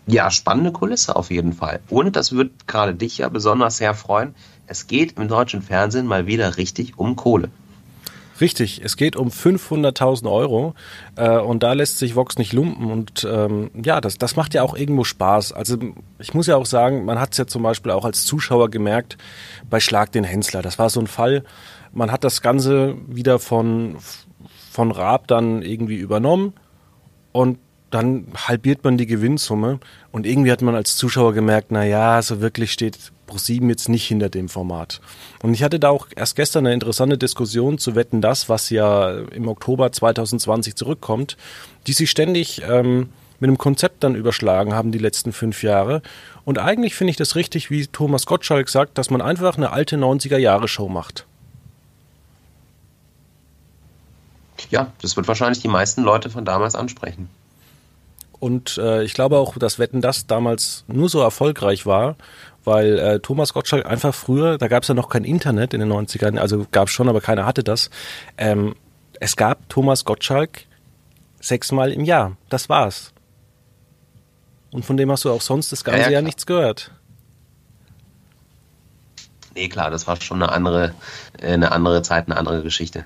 ja, 0.07 0.29
spannende 0.29 0.71
Kulisse 0.71 1.15
auf 1.15 1.31
jeden 1.31 1.53
Fall. 1.53 1.79
Und 1.89 2.15
das 2.15 2.33
wird 2.33 2.67
gerade 2.67 2.93
dich 2.93 3.17
ja 3.19 3.29
besonders 3.29 3.77
sehr 3.77 3.93
freuen. 3.93 4.35
Es 4.67 4.87
geht 4.87 5.17
im 5.17 5.27
deutschen 5.27 5.61
Fernsehen 5.61 6.05
mal 6.05 6.27
wieder 6.27 6.57
richtig 6.57 6.97
um 6.97 7.15
Kohle. 7.15 7.49
Richtig, 8.41 8.81
es 8.83 8.97
geht 8.97 9.15
um 9.15 9.29
500.000 9.29 10.29
Euro 10.29 10.73
äh, 11.15 11.37
und 11.37 11.63
da 11.63 11.71
lässt 11.71 11.99
sich 11.99 12.15
Vox 12.15 12.37
nicht 12.37 12.51
lumpen 12.51 12.91
und 12.91 13.25
ähm, 13.29 13.71
ja, 13.81 14.01
das, 14.01 14.17
das 14.17 14.35
macht 14.35 14.53
ja 14.53 14.61
auch 14.61 14.75
irgendwo 14.75 15.05
Spaß. 15.05 15.53
Also 15.53 15.77
ich 16.19 16.33
muss 16.33 16.47
ja 16.47 16.57
auch 16.57 16.65
sagen, 16.65 17.05
man 17.05 17.19
hat 17.19 17.31
es 17.31 17.37
ja 17.37 17.47
zum 17.47 17.63
Beispiel 17.63 17.91
auch 17.93 18.03
als 18.03 18.25
Zuschauer 18.25 18.69
gemerkt 18.69 19.17
bei 19.69 19.79
Schlag 19.79 20.11
den 20.11 20.25
Hensler. 20.25 20.61
Das 20.61 20.77
war 20.79 20.89
so 20.89 20.99
ein 20.99 21.07
Fall, 21.07 21.43
man 21.93 22.11
hat 22.11 22.25
das 22.25 22.41
Ganze 22.41 22.95
wieder 23.07 23.39
von, 23.39 23.95
von 24.69 24.91
Raab 24.91 25.27
dann 25.27 25.61
irgendwie 25.61 25.95
übernommen 25.95 26.53
und 27.31 27.57
dann 27.89 28.27
halbiert 28.35 28.83
man 28.83 28.97
die 28.97 29.05
Gewinnsumme 29.05 29.79
und 30.11 30.25
irgendwie 30.25 30.51
hat 30.51 30.61
man 30.61 30.75
als 30.75 30.97
Zuschauer 30.97 31.33
gemerkt, 31.33 31.67
na 31.69 31.85
ja, 31.85 32.21
so 32.21 32.41
wirklich 32.41 32.73
steht 32.73 33.13
ProSieben 33.25 33.69
jetzt 33.69 33.89
nicht 33.89 34.07
hinter 34.07 34.29
dem 34.29 34.49
Format. 34.49 35.01
Und 35.41 35.53
ich 35.53 35.63
hatte 35.63 35.79
da 35.79 35.89
auch 35.89 36.07
erst 36.15 36.35
gestern 36.35 36.65
eine 36.65 36.73
interessante 36.73 37.17
Diskussion 37.17 37.77
zu 37.77 37.95
Wetten 37.95 38.21
das, 38.21 38.49
was 38.49 38.69
ja 38.69 39.11
im 39.11 39.47
Oktober 39.47 39.91
2020 39.91 40.75
zurückkommt, 40.75 41.37
die 41.87 41.93
sich 41.93 42.09
ständig 42.09 42.61
ähm, 42.67 43.09
mit 43.39 43.49
einem 43.49 43.57
Konzept 43.57 44.03
dann 44.03 44.15
überschlagen 44.15 44.73
haben 44.73 44.91
die 44.91 44.97
letzten 44.97 45.33
fünf 45.33 45.63
Jahre. 45.63 46.01
Und 46.45 46.59
eigentlich 46.59 46.95
finde 46.95 47.11
ich 47.11 47.17
das 47.17 47.35
richtig, 47.35 47.69
wie 47.69 47.87
Thomas 47.87 48.25
Gottschalk 48.25 48.69
sagt, 48.69 48.97
dass 48.97 49.09
man 49.09 49.21
einfach 49.21 49.57
eine 49.57 49.71
alte 49.71 49.97
90er-Jahre-Show 49.97 50.89
macht. 50.89 51.25
Ja, 54.69 54.91
das 55.01 55.15
wird 55.17 55.27
wahrscheinlich 55.27 55.61
die 55.61 55.67
meisten 55.67 56.03
Leute 56.03 56.29
von 56.29 56.45
damals 56.45 56.75
ansprechen. 56.75 57.29
Und 58.39 58.77
äh, 58.77 59.03
ich 59.03 59.13
glaube 59.13 59.37
auch, 59.37 59.57
dass 59.57 59.79
Wetten 59.79 60.01
das 60.01 60.27
damals 60.27 60.83
nur 60.87 61.09
so 61.09 61.19
erfolgreich 61.21 61.85
war, 61.85 62.15
weil 62.65 62.99
äh, 62.99 63.19
Thomas 63.19 63.53
Gottschalk 63.53 63.85
einfach 63.85 64.13
früher, 64.13 64.57
da 64.57 64.67
gab 64.67 64.83
es 64.83 64.89
ja 64.89 64.95
noch 64.95 65.09
kein 65.09 65.23
Internet 65.23 65.73
in 65.73 65.79
den 65.79 65.91
90ern, 65.91 66.37
also 66.37 66.65
gab 66.71 66.87
es 66.87 66.93
schon, 66.93 67.09
aber 67.09 67.21
keiner 67.21 67.45
hatte 67.45 67.63
das. 67.63 67.89
Ähm, 68.37 68.75
es 69.19 69.35
gab 69.35 69.69
Thomas 69.69 70.05
Gottschalk 70.05 70.65
sechsmal 71.39 71.91
im 71.91 72.03
Jahr. 72.03 72.37
Das 72.49 72.69
war's. 72.69 73.13
Und 74.71 74.85
von 74.85 74.97
dem 74.97 75.11
hast 75.11 75.23
du 75.23 75.31
auch 75.31 75.41
sonst 75.41 75.71
das 75.71 75.83
ganze 75.83 76.01
ja, 76.01 76.05
ja, 76.07 76.11
Jahr 76.13 76.21
nichts 76.21 76.45
gehört. 76.45 76.91
Nee, 79.53 79.69
klar, 79.69 79.89
das 79.89 80.05
war 80.05 80.19
schon 80.19 80.43
eine 80.43 80.51
andere, 80.51 80.93
äh, 81.39 81.53
eine 81.53 81.71
andere 81.71 82.01
Zeit, 82.01 82.27
eine 82.27 82.37
andere 82.37 82.61
Geschichte. 82.61 83.05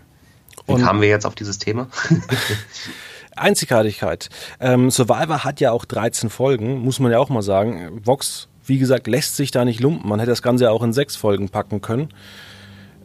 Wie 0.66 0.74
Und 0.74 0.84
kamen 0.84 1.02
wir 1.02 1.10
jetzt 1.10 1.26
auf 1.26 1.36
dieses 1.36 1.60
Thema? 1.60 1.88
Einzigartigkeit. 3.36 4.30
Ähm, 4.60 4.90
Survivor 4.90 5.44
hat 5.44 5.60
ja 5.60 5.72
auch 5.72 5.86
13 5.86 6.30
Folgen, 6.30 6.80
muss 6.80 7.00
man 7.00 7.12
ja 7.12 7.20
auch 7.20 7.30
mal 7.30 7.42
sagen. 7.42 8.02
Vox, 8.06 8.49
wie 8.70 8.78
gesagt, 8.78 9.08
lässt 9.08 9.36
sich 9.36 9.52
da 9.52 9.66
nicht 9.66 9.80
lumpen. 9.80 10.08
Man 10.08 10.20
hätte 10.20 10.32
das 10.32 10.42
Ganze 10.42 10.66
ja 10.66 10.72
auch 10.72 10.84
in 10.84 10.94
sechs 10.94 11.16
Folgen 11.16 11.50
packen 11.50 11.82
können. 11.82 12.10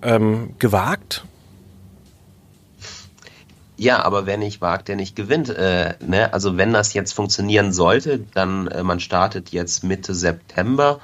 Ähm, 0.03 0.55
gewagt, 0.59 1.25
ja, 3.77 4.05
aber 4.05 4.27
wer 4.27 4.37
nicht 4.37 4.61
wagt, 4.61 4.89
der 4.89 4.97
nicht 4.97 5.17
gewinnt. 5.17 5.49
Äh, 5.49 5.95
ne? 6.01 6.33
Also 6.33 6.57
wenn 6.57 6.73
das 6.73 6.95
jetzt 6.95 7.13
funktionieren 7.13 7.73
sollte, 7.73 8.21
dann 8.35 8.69
äh, 8.69 8.83
man 8.83 9.01
startet 9.01 9.51
jetzt 9.51 9.83
Mitte 9.83 10.15
September. 10.15 11.01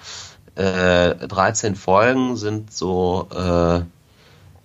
Äh, 0.55 1.15
13 1.15 1.75
Folgen 1.75 2.37
sind 2.37 2.73
so, 2.73 3.29
äh, 3.33 3.81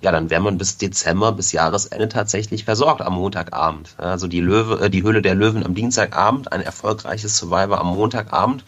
ja, 0.02 0.12
dann 0.12 0.30
wäre 0.30 0.42
man 0.42 0.58
bis 0.58 0.78
Dezember, 0.78 1.32
bis 1.32 1.52
Jahresende 1.52 2.08
tatsächlich 2.08 2.64
versorgt 2.64 3.02
am 3.02 3.14
Montagabend. 3.16 3.96
Also 3.98 4.28
die 4.28 4.42
Löwe, 4.42 4.86
äh, 4.86 4.90
die 4.92 5.02
Höhle 5.02 5.24
der 5.24 5.34
Löwen 5.34 5.66
am 5.66 5.74
Dienstagabend, 5.74 6.52
ein 6.52 6.62
erfolgreiches 6.62 7.38
Survivor 7.38 7.80
am 7.80 7.96
Montagabend. 7.96 8.64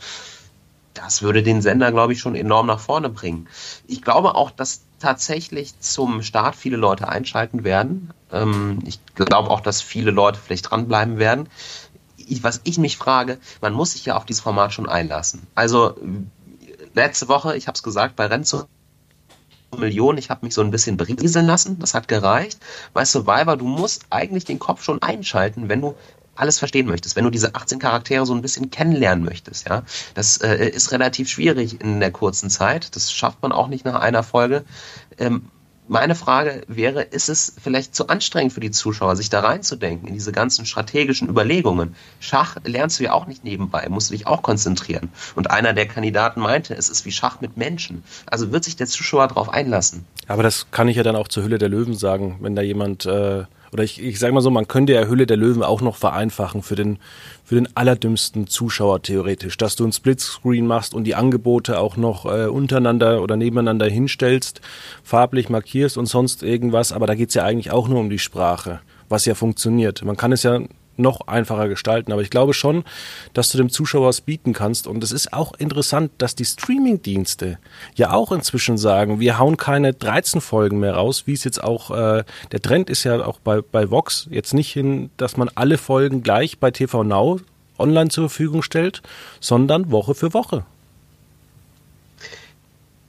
Das 0.98 1.22
würde 1.22 1.44
den 1.44 1.62
Sender, 1.62 1.92
glaube 1.92 2.14
ich, 2.14 2.20
schon 2.20 2.36
enorm 2.36 2.66
nach 2.66 2.80
vorne 2.80 3.10
bringen. 3.10 3.48
Ich 3.88 4.02
glaube 4.02 4.34
auch, 4.34 4.50
dass 4.50 4.82
tatsächlich 5.00 5.80
zum 5.80 6.24
Start 6.24 6.56
viele 6.56 6.78
Leute 6.78 7.08
einschalten 7.08 7.64
werden. 7.64 8.12
Ähm, 8.32 8.80
ich 8.86 9.00
glaube 9.14 9.52
auch, 9.52 9.62
dass 9.62 9.82
viele 9.82 10.12
Leute 10.12 10.40
vielleicht 10.40 10.72
dranbleiben 10.72 11.20
werden. 11.20 11.50
Was 12.42 12.62
ich 12.64 12.78
mich 12.78 12.98
frage, 12.98 13.38
man 13.62 13.74
muss 13.74 13.92
sich 13.92 14.06
ja 14.06 14.18
auf 14.18 14.26
dieses 14.26 14.42
Format 14.42 14.74
schon 14.74 14.90
einlassen. 14.90 15.46
Also 15.54 15.96
letzte 16.94 17.28
Woche, 17.28 17.56
ich 17.56 17.68
habe 17.68 17.76
es 17.76 17.84
gesagt, 17.84 18.16
bei 18.16 18.26
Renzo 18.26 18.66
Millionen, 19.78 20.18
ich 20.18 20.30
habe 20.30 20.46
mich 20.46 20.54
so 20.54 20.62
ein 20.62 20.72
bisschen 20.72 20.98
berieseln 20.98 21.46
lassen, 21.46 21.78
das 21.80 21.94
hat 21.94 22.08
gereicht. 22.08 22.60
Bei 22.94 23.06
Survivor, 23.06 23.58
du 23.58 23.68
musst 23.68 24.06
eigentlich 24.10 24.46
den 24.46 24.60
Kopf 24.60 24.82
schon 24.82 25.02
einschalten, 25.02 25.70
wenn 25.70 25.82
du 25.82 25.96
alles 26.38 26.60
verstehen 26.60 26.88
möchtest, 26.88 27.16
wenn 27.16 27.24
du 27.24 27.30
diese 27.30 27.56
18 27.56 27.80
Charaktere 27.80 28.26
so 28.26 28.34
ein 28.34 28.42
bisschen 28.42 28.70
kennenlernen 28.72 29.24
möchtest, 29.26 29.68
ja, 29.68 29.84
das 30.14 30.38
äh, 30.38 30.68
ist 30.70 30.92
relativ 30.92 31.30
schwierig 31.30 31.82
in 31.82 32.00
der 32.00 32.12
kurzen 32.12 32.50
Zeit. 32.50 32.96
Das 32.96 33.12
schafft 33.12 33.42
man 33.42 33.52
auch 33.52 33.68
nicht 33.68 33.86
nach 33.86 34.00
einer 34.00 34.24
Folge. 34.24 34.64
Ähm, 35.18 35.50
meine 35.88 36.16
Frage 36.16 36.64
wäre, 36.68 37.02
ist 37.02 37.30
es 37.30 37.56
vielleicht 37.62 37.96
zu 37.96 38.08
anstrengend 38.08 38.54
für 38.54 38.60
die 38.60 38.72
Zuschauer, 38.72 39.16
sich 39.16 39.30
da 39.30 39.40
reinzudenken 39.42 40.08
in 40.08 40.14
diese 40.14 40.32
ganzen 40.32 40.66
strategischen 40.66 41.30
Überlegungen? 41.30 41.96
Schach 42.20 42.58
lernst 42.64 43.00
du 43.00 43.06
ja 43.06 43.14
auch 43.14 43.28
nicht 43.28 43.44
nebenbei, 43.44 43.88
musst 43.90 44.10
du 44.10 44.14
dich 44.14 44.28
auch 44.28 44.42
konzentrieren. 44.42 45.10
Und 45.36 45.52
einer 45.52 45.74
der 45.74 45.88
Kandidaten 45.88 46.42
meinte, 46.42 46.74
es 46.76 46.90
ist 46.90 47.06
wie 47.06 47.12
Schach 47.12 47.42
mit 47.42 47.58
Menschen. 47.58 48.04
Also 48.26 48.52
wird 48.52 48.64
sich 48.64 48.76
der 48.76 48.88
Zuschauer 48.88 49.28
darauf 49.28 49.50
einlassen. 49.50 50.06
Aber 50.28 50.44
das 50.44 50.68
kann 50.72 50.88
ich 50.88 50.98
ja 50.98 51.04
dann 51.04 51.16
auch 51.16 51.28
zur 51.28 51.44
Hülle 51.44 51.58
der 51.58 51.70
Löwen 51.70 51.96
sagen, 51.96 52.38
wenn 52.42 52.56
da 52.56 52.62
jemand 52.62 53.06
äh, 53.06 53.46
oder 53.72 53.84
ich, 53.84 54.02
ich 54.02 54.20
sage 54.20 54.34
mal 54.34 54.42
so, 54.42 54.50
man 54.50 54.68
könnte 54.68 54.94
ja 54.94 55.06
Hülle 55.08 55.26
der 55.26 55.38
Löwen 55.38 55.64
auch 55.64 55.82
noch 55.82 55.96
vereinfachen 55.96 56.64
für 56.64 56.76
den, 56.76 57.00
für 57.48 57.56
den 57.56 57.70
allerdümmsten 57.78 58.48
Zuschauer 58.48 59.02
theoretisch, 59.04 59.56
dass 59.56 59.78
du 59.78 59.86
ein 59.86 59.94
Splitscreen 59.94 60.68
machst 60.68 60.94
und 60.94 61.06
die 61.06 61.16
Angebote 61.16 61.80
auch 61.80 61.96
noch 61.96 62.26
äh, 62.26 62.48
untereinander 62.48 63.22
oder 63.22 63.38
nebeneinander 63.38 63.86
hinstellst, 63.86 64.60
farblich 65.02 65.48
markierst 65.48 65.98
und 65.98 66.08
sonst 66.08 66.44
irgendwas, 66.44 66.92
aber 66.92 67.08
da 67.08 67.16
geht's 67.16 67.36
ja 67.36 67.46
eigentlich 67.46 67.72
auch 67.72 67.88
nur 67.88 68.02
um 68.02 68.10
die 68.10 68.20
Sprache, 68.20 68.82
was 69.08 69.24
ja 69.24 69.34
funktioniert. 69.34 70.04
Man 70.04 70.18
kann 70.18 70.34
es 70.34 70.44
ja 70.44 70.60
noch 71.00 71.28
einfacher 71.28 71.68
gestalten. 71.68 72.12
Aber 72.12 72.22
ich 72.22 72.30
glaube 72.30 72.54
schon, 72.54 72.84
dass 73.34 73.50
du 73.50 73.58
dem 73.58 73.70
Zuschauer 73.70 74.08
was 74.08 74.22
bieten 74.22 74.54
kannst. 74.54 74.88
Und 74.88 75.04
es 75.04 75.12
ist 75.12 75.34
auch 75.34 75.54
interessant, 75.54 76.12
dass 76.18 76.36
die 76.36 76.46
Streaming-Dienste 76.46 77.60
ja 77.96 78.12
auch 78.12 78.32
inzwischen 78.32 78.78
sagen, 78.78 79.20
wir 79.20 79.40
hauen 79.40 79.58
keine 79.58 79.94
13 79.94 80.42
Folgen 80.42 80.80
mehr 80.80 80.96
raus, 80.96 81.24
wie 81.26 81.34
es 81.34 81.44
jetzt 81.44 81.64
auch, 81.64 81.92
äh, 81.92 82.24
der 82.52 82.62
Trend 82.62 82.90
ist 82.90 83.04
ja 83.04 83.26
auch 83.26 83.40
bei, 83.40 83.62
bei 83.62 83.90
Vox 83.90 84.28
jetzt 84.30 84.54
nicht 84.54 84.72
hin, 84.72 85.10
dass 85.18 85.38
man 85.38 85.50
alle 85.56 85.78
Folgen 85.78 86.24
gleich 86.24 86.60
bei 86.60 86.72
TV 86.72 87.04
Now 87.04 87.40
online 87.78 88.10
zur 88.10 88.30
Verfügung 88.30 88.64
stellt, 88.64 89.02
sondern 89.40 89.92
Woche 89.92 90.16
für 90.16 90.34
Woche. 90.34 90.66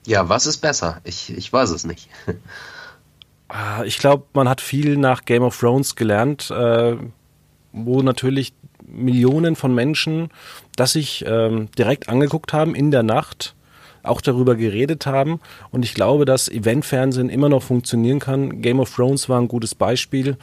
Ja, 0.05 0.29
was 0.29 0.45
ist 0.45 0.57
besser? 0.57 1.01
Ich, 1.03 1.35
ich 1.35 1.51
weiß 1.51 1.69
es 1.71 1.85
nicht. 1.85 2.09
Ah, 3.51 3.83
ich 3.83 3.97
glaube, 3.97 4.25
man 4.33 4.47
hat 4.47 4.61
viel 4.61 4.95
nach 4.95 5.25
Game 5.25 5.41
of 5.41 5.59
Thrones 5.59 5.95
gelernt. 5.95 6.51
Äh, 6.51 6.97
wo 7.71 8.01
natürlich 8.01 8.53
Millionen 8.85 9.55
von 9.55 9.73
Menschen 9.73 10.29
das 10.75 10.93
sich 10.93 11.25
ähm, 11.27 11.69
direkt 11.77 12.09
angeguckt 12.09 12.53
haben 12.53 12.73
in 12.73 12.91
der 12.91 13.03
Nacht, 13.03 13.55
auch 14.01 14.21
darüber 14.21 14.55
geredet 14.55 15.05
haben. 15.05 15.41
Und 15.71 15.83
ich 15.83 15.93
glaube, 15.93 16.25
dass 16.25 16.47
Eventfernsehen 16.47 17.29
immer 17.29 17.49
noch 17.49 17.63
funktionieren 17.63 18.19
kann. 18.19 18.61
Game 18.61 18.79
of 18.79 18.95
Thrones 18.95 19.27
war 19.27 19.39
ein 19.39 19.49
gutes 19.49 19.75
Beispiel. 19.75 20.37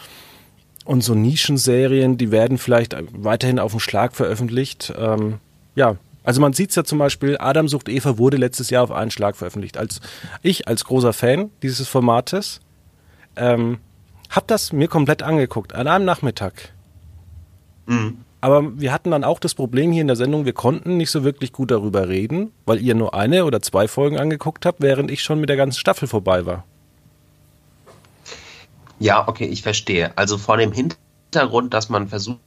Und 0.85 1.03
so 1.03 1.15
Nischenserien, 1.15 2.19
die 2.19 2.31
werden 2.31 2.59
vielleicht 2.59 2.95
weiterhin 3.13 3.59
auf 3.59 3.73
den 3.73 3.81
Schlag 3.81 4.15
veröffentlicht. 4.15 4.93
Ähm, 4.97 5.39
ja, 5.75 5.97
also 6.23 6.41
man 6.41 6.53
sieht 6.53 6.71
es 6.71 6.77
ja 6.77 6.85
zum 6.85 6.99
Beispiel, 6.99 7.39
Adam 7.39 7.67
sucht 7.69 7.89
Eva 7.89 8.19
wurde 8.19 8.37
letztes 8.37 8.71
Jahr 8.71 8.85
auf 8.85 8.93
einen 8.93 9.11
Schlag 9.11 9.37
veröffentlicht. 9.37 9.79
Als 9.79 10.01
ich 10.43 10.69
als 10.69 10.85
großer 10.85 11.13
Fan 11.13 11.51
dieses 11.63 11.89
Formates 11.89 12.61
ähm, 13.37 13.79
habe 14.29 14.47
das 14.47 14.73
mir 14.73 14.89
komplett 14.89 15.23
angeguckt 15.23 15.75
an 15.75 15.89
einem 15.89 16.05
Nachmittag. 16.05 16.73
Mhm. 17.87 18.19
Aber 18.41 18.79
wir 18.79 18.93
hatten 18.93 19.11
dann 19.11 19.25
auch 19.25 19.41
das 19.41 19.55
Problem 19.55 19.91
hier 19.93 20.03
in 20.03 20.07
der 20.07 20.17
Sendung, 20.17 20.45
wir 20.45 20.53
konnten 20.53 20.97
nicht 20.99 21.11
so 21.11 21.25
wirklich 21.25 21.53
gut 21.53 21.71
darüber 21.71 22.09
reden, 22.09 22.53
weil 22.65 22.81
ihr 22.81 22.95
nur 22.95 23.15
eine 23.15 23.45
oder 23.45 23.61
zwei 23.61 23.89
Folgen 23.89 24.19
angeguckt 24.19 24.67
habt, 24.67 24.81
während 24.81 25.11
ich 25.11 25.23
schon 25.23 25.41
mit 25.41 25.49
der 25.49 25.57
ganzen 25.57 25.81
Staffel 25.81 26.07
vorbei 26.07 26.47
war. 26.47 26.65
Ja, 28.99 29.27
okay, 29.27 29.47
ich 29.47 29.63
verstehe. 29.63 30.17
Also 30.17 30.39
vor 30.39 30.57
dem 30.57 30.73
Hintergrund, 30.73 31.75
dass 31.75 31.89
man 31.89 32.09
versuchen 32.09 32.39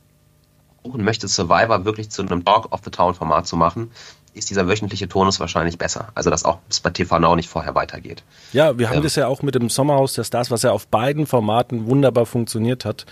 möchte, 0.96 1.27
Survivor 1.27 1.86
wirklich 1.86 2.10
zu 2.10 2.22
einem 2.22 2.46
Talk 2.46 2.72
of 2.72 2.81
the 2.84 2.91
Town 2.91 3.13
Format 3.13 3.48
zu 3.48 3.58
machen, 3.58 3.91
ist 4.33 4.50
dieser 4.50 4.67
wöchentliche 4.67 5.07
Tonus 5.07 5.39
wahrscheinlich 5.39 5.77
besser. 5.77 6.09
Also, 6.15 6.29
dass 6.29 6.45
auch 6.45 6.59
es 6.69 6.79
bei 6.79 6.89
TV 6.89 7.19
Now 7.19 7.36
nicht 7.36 7.50
vorher 7.50 7.75
weitergeht. 7.75 8.24
Ja, 8.53 8.77
wir 8.77 8.89
haben 8.89 8.98
ähm. 8.98 9.03
das 9.03 9.15
ja 9.15 9.27
auch 9.27 9.41
mit 9.41 9.55
dem 9.55 9.69
Sommerhaus 9.69 10.13
der 10.13 10.24
Stars, 10.24 10.51
was 10.51 10.62
ja 10.62 10.71
auf 10.71 10.88
beiden 10.88 11.25
Formaten 11.25 11.86
wunderbar 11.86 12.25
funktioniert 12.25 12.86
hat. 12.86 13.05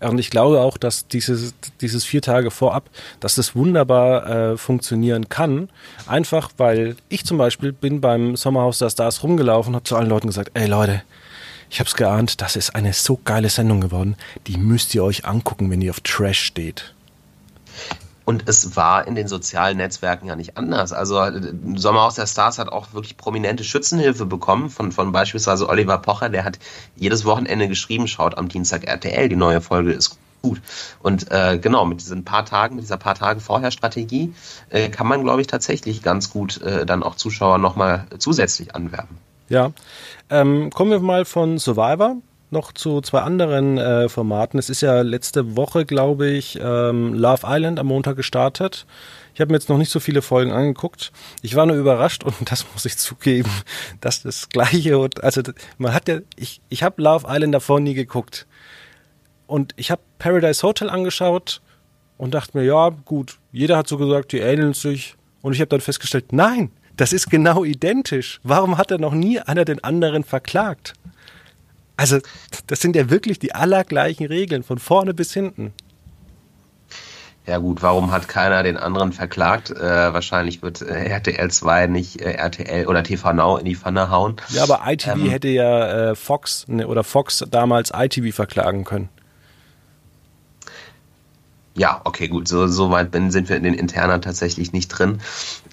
Und 0.00 0.18
ich 0.18 0.30
glaube 0.30 0.60
auch, 0.60 0.76
dass 0.76 1.06
dieses, 1.06 1.54
dieses 1.80 2.04
vier 2.04 2.22
Tage 2.22 2.50
vorab, 2.50 2.90
dass 3.20 3.34
das 3.34 3.54
wunderbar 3.54 4.26
äh, 4.26 4.56
funktionieren 4.56 5.28
kann. 5.28 5.70
Einfach, 6.06 6.50
weil 6.56 6.96
ich 7.08 7.24
zum 7.24 7.38
Beispiel 7.38 7.72
bin 7.72 8.00
beim 8.00 8.36
Sommerhaus 8.36 8.78
der 8.78 8.90
Stars 8.90 9.22
rumgelaufen 9.22 9.70
und 9.70 9.76
habe 9.76 9.84
zu 9.84 9.96
allen 9.96 10.08
Leuten 10.08 10.28
gesagt, 10.28 10.50
ey 10.54 10.66
Leute, 10.66 11.02
ich 11.70 11.80
habe 11.80 11.88
es 11.88 11.96
geahnt, 11.96 12.40
das 12.40 12.56
ist 12.56 12.74
eine 12.74 12.92
so 12.92 13.18
geile 13.24 13.48
Sendung 13.48 13.80
geworden. 13.80 14.16
Die 14.46 14.56
müsst 14.56 14.94
ihr 14.94 15.02
euch 15.02 15.24
angucken, 15.24 15.70
wenn 15.70 15.80
ihr 15.80 15.90
auf 15.90 16.00
Trash 16.00 16.40
steht. 16.40 16.94
Und 18.24 18.48
es 18.48 18.74
war 18.76 19.06
in 19.06 19.14
den 19.14 19.28
sozialen 19.28 19.76
Netzwerken 19.76 20.26
ja 20.26 20.36
nicht 20.36 20.56
anders. 20.56 20.92
Also 20.92 21.20
Sommerhaus 21.74 22.14
der 22.14 22.26
Stars 22.26 22.58
hat 22.58 22.70
auch 22.70 22.92
wirklich 22.94 23.16
prominente 23.16 23.64
Schützenhilfe 23.64 24.24
bekommen 24.24 24.70
von, 24.70 24.92
von 24.92 25.12
beispielsweise 25.12 25.68
Oliver 25.68 25.98
Pocher, 25.98 26.30
der 26.30 26.44
hat 26.44 26.58
jedes 26.96 27.24
Wochenende 27.24 27.68
geschrieben, 27.68 28.08
schaut 28.08 28.38
am 28.38 28.48
Dienstag 28.48 28.84
RTL, 28.84 29.28
die 29.28 29.36
neue 29.36 29.60
Folge 29.60 29.92
ist 29.92 30.16
gut. 30.40 30.60
Und 31.02 31.30
äh, 31.30 31.58
genau, 31.58 31.84
mit 31.84 32.00
diesen 32.00 32.24
paar 32.24 32.44
Tagen, 32.44 32.76
mit 32.76 32.84
dieser 32.84 32.98
paar 32.98 33.14
Tage 33.14 33.40
vorher 33.40 33.70
Strategie, 33.70 34.34
äh, 34.70 34.88
kann 34.88 35.06
man, 35.06 35.22
glaube 35.22 35.40
ich, 35.40 35.46
tatsächlich 35.46 36.02
ganz 36.02 36.30
gut 36.30 36.60
äh, 36.62 36.86
dann 36.86 37.02
auch 37.02 37.16
Zuschauer 37.16 37.58
nochmal 37.58 38.06
zusätzlich 38.18 38.74
anwerben. 38.74 39.18
Ja. 39.48 39.72
Ähm, 40.30 40.70
kommen 40.70 40.90
wir 40.90 41.00
mal 41.00 41.24
von 41.24 41.58
Survivor 41.58 42.16
noch 42.54 42.72
zu 42.72 43.02
zwei 43.02 43.20
anderen 43.20 43.76
äh, 43.76 44.08
Formaten. 44.08 44.58
Es 44.58 44.70
ist 44.70 44.80
ja 44.80 45.02
letzte 45.02 45.56
Woche, 45.56 45.84
glaube 45.84 46.28
ich, 46.28 46.58
ähm, 46.62 47.12
Love 47.12 47.42
Island 47.44 47.78
am 47.78 47.88
Montag 47.88 48.16
gestartet. 48.16 48.86
Ich 49.34 49.40
habe 49.40 49.52
mir 49.52 49.58
jetzt 49.58 49.68
noch 49.68 49.76
nicht 49.76 49.90
so 49.90 50.00
viele 50.00 50.22
Folgen 50.22 50.52
angeguckt. 50.52 51.12
Ich 51.42 51.56
war 51.56 51.66
nur 51.66 51.76
überrascht 51.76 52.24
und 52.24 52.50
das 52.50 52.64
muss 52.72 52.86
ich 52.86 52.96
zugeben, 52.96 53.50
dass 54.00 54.22
das 54.22 54.48
gleiche, 54.48 55.08
also 55.20 55.42
man 55.76 55.92
hat 55.92 56.08
ja, 56.08 56.20
ich, 56.36 56.62
ich 56.70 56.82
habe 56.82 57.02
Love 57.02 57.26
Island 57.28 57.54
davor 57.54 57.80
nie 57.80 57.94
geguckt. 57.94 58.46
Und 59.46 59.74
ich 59.76 59.90
habe 59.90 60.00
Paradise 60.18 60.62
Hotel 60.62 60.88
angeschaut 60.88 61.60
und 62.16 62.32
dachte 62.32 62.56
mir, 62.56 62.64
ja, 62.64 62.88
gut, 62.88 63.38
jeder 63.52 63.76
hat 63.76 63.88
so 63.88 63.98
gesagt, 63.98 64.32
die 64.32 64.38
ähneln 64.38 64.72
sich. 64.72 65.16
Und 65.42 65.52
ich 65.52 65.60
habe 65.60 65.68
dann 65.68 65.82
festgestellt, 65.82 66.32
nein, 66.32 66.70
das 66.96 67.12
ist 67.12 67.28
genau 67.28 67.64
identisch. 67.64 68.40
Warum 68.42 68.78
hat 68.78 68.90
er 68.90 68.98
noch 68.98 69.12
nie 69.12 69.40
einer 69.40 69.64
den 69.64 69.82
anderen 69.82 70.24
verklagt? 70.24 70.94
Also, 71.96 72.18
das 72.66 72.80
sind 72.80 72.96
ja 72.96 73.10
wirklich 73.10 73.38
die 73.38 73.54
allergleichen 73.54 74.26
Regeln, 74.26 74.62
von 74.62 74.78
vorne 74.78 75.14
bis 75.14 75.32
hinten. 75.32 75.72
Ja 77.46 77.58
gut, 77.58 77.82
warum 77.82 78.10
hat 78.10 78.26
keiner 78.26 78.62
den 78.62 78.78
anderen 78.78 79.12
verklagt? 79.12 79.70
Äh, 79.70 80.14
wahrscheinlich 80.14 80.62
wird 80.62 80.80
äh, 80.80 81.04
RTL 81.04 81.50
2 81.50 81.88
nicht 81.88 82.20
äh, 82.22 82.32
RTL 82.32 82.86
oder 82.86 83.02
TV 83.02 83.34
Now 83.34 83.58
in 83.58 83.66
die 83.66 83.76
Pfanne 83.76 84.08
hauen. 84.08 84.36
Ja, 84.48 84.62
aber 84.62 84.80
ITV 84.86 85.16
ähm, 85.16 85.28
hätte 85.28 85.48
ja 85.48 86.10
äh, 86.10 86.14
Fox 86.14 86.66
ne, 86.68 86.88
oder 86.88 87.04
Fox 87.04 87.44
damals 87.50 87.92
ITV 87.94 88.34
verklagen 88.34 88.84
können. 88.84 89.10
Ja, 91.76 92.00
okay, 92.04 92.28
gut, 92.28 92.48
so, 92.48 92.66
so 92.66 92.90
weit 92.90 93.10
bin, 93.10 93.30
sind 93.30 93.48
wir 93.50 93.56
in 93.56 93.64
den 93.64 93.74
Internen 93.74 94.22
tatsächlich 94.22 94.72
nicht 94.72 94.88
drin. 94.88 95.20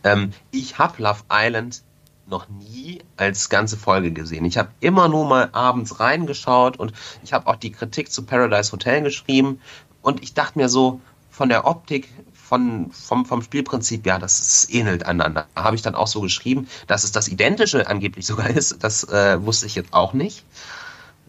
Ähm, 0.04 0.34
ich 0.52 0.78
habe 0.78 1.02
Love 1.02 1.22
Island 1.32 1.84
noch 2.32 2.50
nie 2.50 3.02
als 3.18 3.50
ganze 3.50 3.78
Folge 3.78 4.12
gesehen. 4.12 4.46
Ich 4.46 4.58
habe 4.58 4.70
immer 4.80 5.08
nur 5.08 5.28
mal 5.28 5.50
abends 5.52 6.00
reingeschaut 6.00 6.78
und 6.78 6.94
ich 7.24 7.34
habe 7.34 7.48
auch 7.48 7.58
die 7.58 7.72
Kritik 7.72 8.12
zu 8.12 8.24
Paradise 8.24 8.72
Hotel 8.72 9.04
geschrieben 9.04 9.60
und 10.02 10.24
ich 10.24 10.34
dachte 10.34 10.58
mir 10.58 10.70
so, 10.70 11.02
von 11.30 11.50
der 11.50 11.66
Optik, 11.66 12.10
von, 12.34 12.92
vom, 12.92 13.26
vom 13.26 13.42
Spielprinzip, 13.42 14.06
ja, 14.06 14.20
das 14.20 14.40
ist, 14.40 14.74
ähnelt 14.74 15.06
einander. 15.06 15.48
Habe 15.56 15.76
ich 15.76 15.82
dann 15.82 15.96
auch 15.96 16.08
so 16.08 16.20
geschrieben, 16.20 16.68
dass 16.88 17.06
es 17.06 17.14
das 17.14 17.30
Identische 17.30 17.88
angeblich 17.88 18.26
sogar 18.26 18.50
ist. 18.50 18.84
Das 18.84 19.06
äh, 19.06 19.44
wusste 19.46 19.68
ich 19.68 19.76
jetzt 19.76 19.94
auch 19.94 20.14
nicht. 20.14 20.44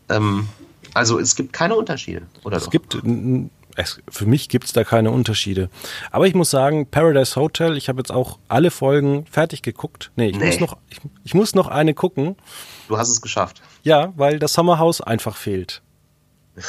Ähm, 0.08 0.48
also 0.94 1.18
es 1.20 1.36
gibt 1.36 1.52
keine 1.52 1.76
Unterschiede, 1.76 2.26
oder? 2.42 2.56
Es 2.56 2.64
doch? 2.64 2.70
gibt 2.70 2.98
es, 3.76 4.00
für 4.08 4.26
mich 4.26 4.48
gibt 4.48 4.64
es 4.64 4.72
da 4.72 4.84
keine 4.84 5.10
Unterschiede. 5.10 5.70
Aber 6.10 6.26
ich 6.26 6.34
muss 6.34 6.50
sagen, 6.50 6.86
Paradise 6.86 7.36
Hotel, 7.36 7.76
ich 7.76 7.88
habe 7.88 8.00
jetzt 8.00 8.12
auch 8.12 8.38
alle 8.48 8.70
Folgen 8.70 9.26
fertig 9.26 9.62
geguckt. 9.62 10.10
Nee, 10.16 10.28
ich, 10.28 10.38
nee. 10.38 10.46
Muss 10.46 10.60
noch, 10.60 10.76
ich, 10.88 11.00
ich, 11.24 11.34
muss 11.34 11.54
noch 11.54 11.68
eine 11.68 11.94
gucken. 11.94 12.36
Du 12.88 12.98
hast 12.98 13.08
es 13.08 13.20
geschafft. 13.20 13.62
Ja, 13.82 14.12
weil 14.16 14.38
das 14.38 14.52
Sommerhaus 14.52 15.00
einfach 15.00 15.36
fehlt. 15.36 15.82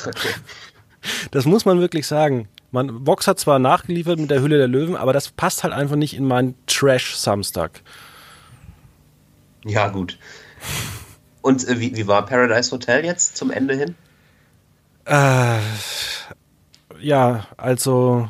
das 1.31 1.45
muss 1.45 1.65
man 1.65 1.79
wirklich 1.79 2.07
sagen. 2.07 2.47
Man, 2.71 3.05
Vox 3.05 3.27
hat 3.27 3.39
zwar 3.39 3.59
nachgeliefert 3.59 4.19
mit 4.19 4.31
der 4.31 4.41
Hülle 4.41 4.57
der 4.57 4.67
Löwen, 4.67 4.95
aber 4.95 5.13
das 5.13 5.29
passt 5.29 5.63
halt 5.63 5.73
einfach 5.73 5.95
nicht 5.95 6.15
in 6.15 6.25
meinen 6.25 6.55
Trash-Samstag. 6.65 7.81
Ja, 9.65 9.89
gut. 9.89 10.17
Und 11.41 11.67
äh, 11.67 11.79
wie, 11.79 11.95
wie 11.95 12.07
war 12.07 12.25
Paradise 12.25 12.71
Hotel 12.71 13.05
jetzt 13.05 13.37
zum 13.37 13.51
Ende 13.51 13.75
hin? 13.75 13.95
Äh, 15.05 15.59
ja, 17.03 17.45
also 17.57 18.29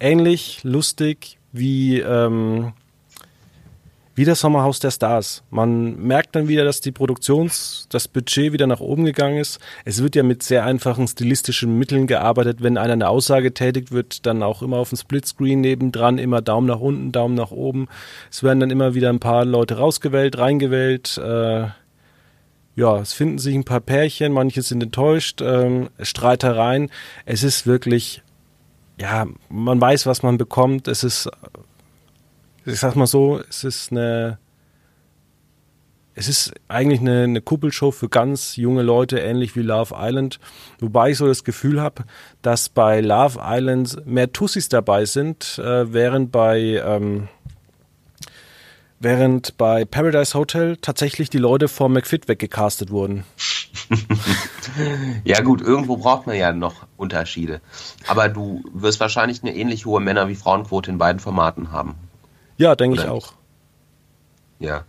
ähnlich 0.00 0.64
lustig 0.64 1.38
wie, 1.52 2.00
ähm, 2.00 2.72
wie 4.14 4.24
das 4.24 4.40
Sommerhaus 4.40 4.80
der 4.80 4.90
Stars. 4.90 5.44
Man 5.50 5.96
merkt 5.96 6.34
dann 6.34 6.48
wieder, 6.48 6.64
dass 6.64 6.80
die 6.80 6.90
Produktions-, 6.90 7.86
das 7.90 8.08
Budget 8.08 8.52
wieder 8.52 8.66
nach 8.66 8.80
oben 8.80 9.04
gegangen 9.04 9.38
ist. 9.38 9.60
Es 9.84 10.02
wird 10.02 10.16
ja 10.16 10.22
mit 10.22 10.42
sehr 10.42 10.64
einfachen 10.64 11.06
stilistischen 11.06 11.78
Mitteln 11.78 12.06
gearbeitet. 12.06 12.62
Wenn 12.62 12.78
einer 12.78 12.94
eine 12.94 13.08
Aussage 13.08 13.52
tätigt, 13.54 13.92
wird 13.92 14.26
dann 14.26 14.42
auch 14.42 14.62
immer 14.62 14.78
auf 14.78 14.88
dem 14.88 14.98
Splitscreen 14.98 15.60
nebendran 15.60 16.18
immer 16.18 16.40
Daumen 16.40 16.66
nach 16.66 16.80
unten, 16.80 17.12
Daumen 17.12 17.34
nach 17.34 17.50
oben. 17.50 17.88
Es 18.30 18.42
werden 18.42 18.60
dann 18.60 18.70
immer 18.70 18.94
wieder 18.94 19.10
ein 19.10 19.20
paar 19.20 19.44
Leute 19.44 19.76
rausgewählt, 19.76 20.38
reingewählt. 20.38 21.18
Äh, 21.18 21.66
ja, 22.78 23.00
es 23.00 23.12
finden 23.12 23.38
sich 23.38 23.56
ein 23.56 23.64
paar 23.64 23.80
Pärchen, 23.80 24.32
manche 24.32 24.62
sind 24.62 24.80
enttäuscht, 24.84 25.40
ähm, 25.42 25.90
Streitereien. 26.00 26.92
Es 27.26 27.42
ist 27.42 27.66
wirklich, 27.66 28.22
ja, 29.00 29.26
man 29.48 29.80
weiß, 29.80 30.06
was 30.06 30.22
man 30.22 30.38
bekommt. 30.38 30.86
Es 30.86 31.02
ist, 31.02 31.28
ich 32.64 32.78
sag 32.78 32.94
mal 32.94 33.08
so, 33.08 33.40
es 33.50 33.64
ist 33.64 33.90
eine, 33.90 34.38
es 36.14 36.28
ist 36.28 36.52
eigentlich 36.68 37.00
eine, 37.00 37.24
eine 37.24 37.40
Kuppelshow 37.40 37.90
für 37.90 38.08
ganz 38.08 38.54
junge 38.54 38.82
Leute, 38.82 39.18
ähnlich 39.18 39.56
wie 39.56 39.62
Love 39.62 39.96
Island. 39.98 40.38
Wobei 40.78 41.10
ich 41.10 41.18
so 41.18 41.26
das 41.26 41.42
Gefühl 41.42 41.80
habe, 41.80 42.04
dass 42.42 42.68
bei 42.68 43.00
Love 43.00 43.40
Island 43.42 44.06
mehr 44.06 44.32
Tussis 44.32 44.68
dabei 44.68 45.04
sind, 45.04 45.58
äh, 45.58 45.92
während 45.92 46.30
bei 46.30 46.80
ähm, 46.84 47.26
während 49.00 49.56
bei 49.56 49.84
Paradise 49.84 50.36
Hotel 50.36 50.76
tatsächlich 50.76 51.30
die 51.30 51.38
Leute 51.38 51.68
vor 51.68 51.88
McFit 51.88 52.28
weggecastet 52.28 52.90
wurden. 52.90 53.24
ja 55.24 55.40
gut, 55.40 55.60
irgendwo 55.60 55.96
braucht 55.96 56.26
man 56.26 56.36
ja 56.36 56.52
noch 56.52 56.86
Unterschiede. 56.96 57.60
Aber 58.06 58.28
du 58.28 58.62
wirst 58.72 59.00
wahrscheinlich 59.00 59.42
eine 59.42 59.54
ähnlich 59.54 59.86
hohe 59.86 60.00
Männer- 60.00 60.28
wie 60.28 60.34
Frauenquote 60.34 60.90
in 60.90 60.98
beiden 60.98 61.20
Formaten 61.20 61.72
haben. 61.72 61.94
Ja, 62.56 62.74
denke 62.74 62.98
ich 62.98 63.08
auch. 63.08 63.32
Ja. 64.58 64.84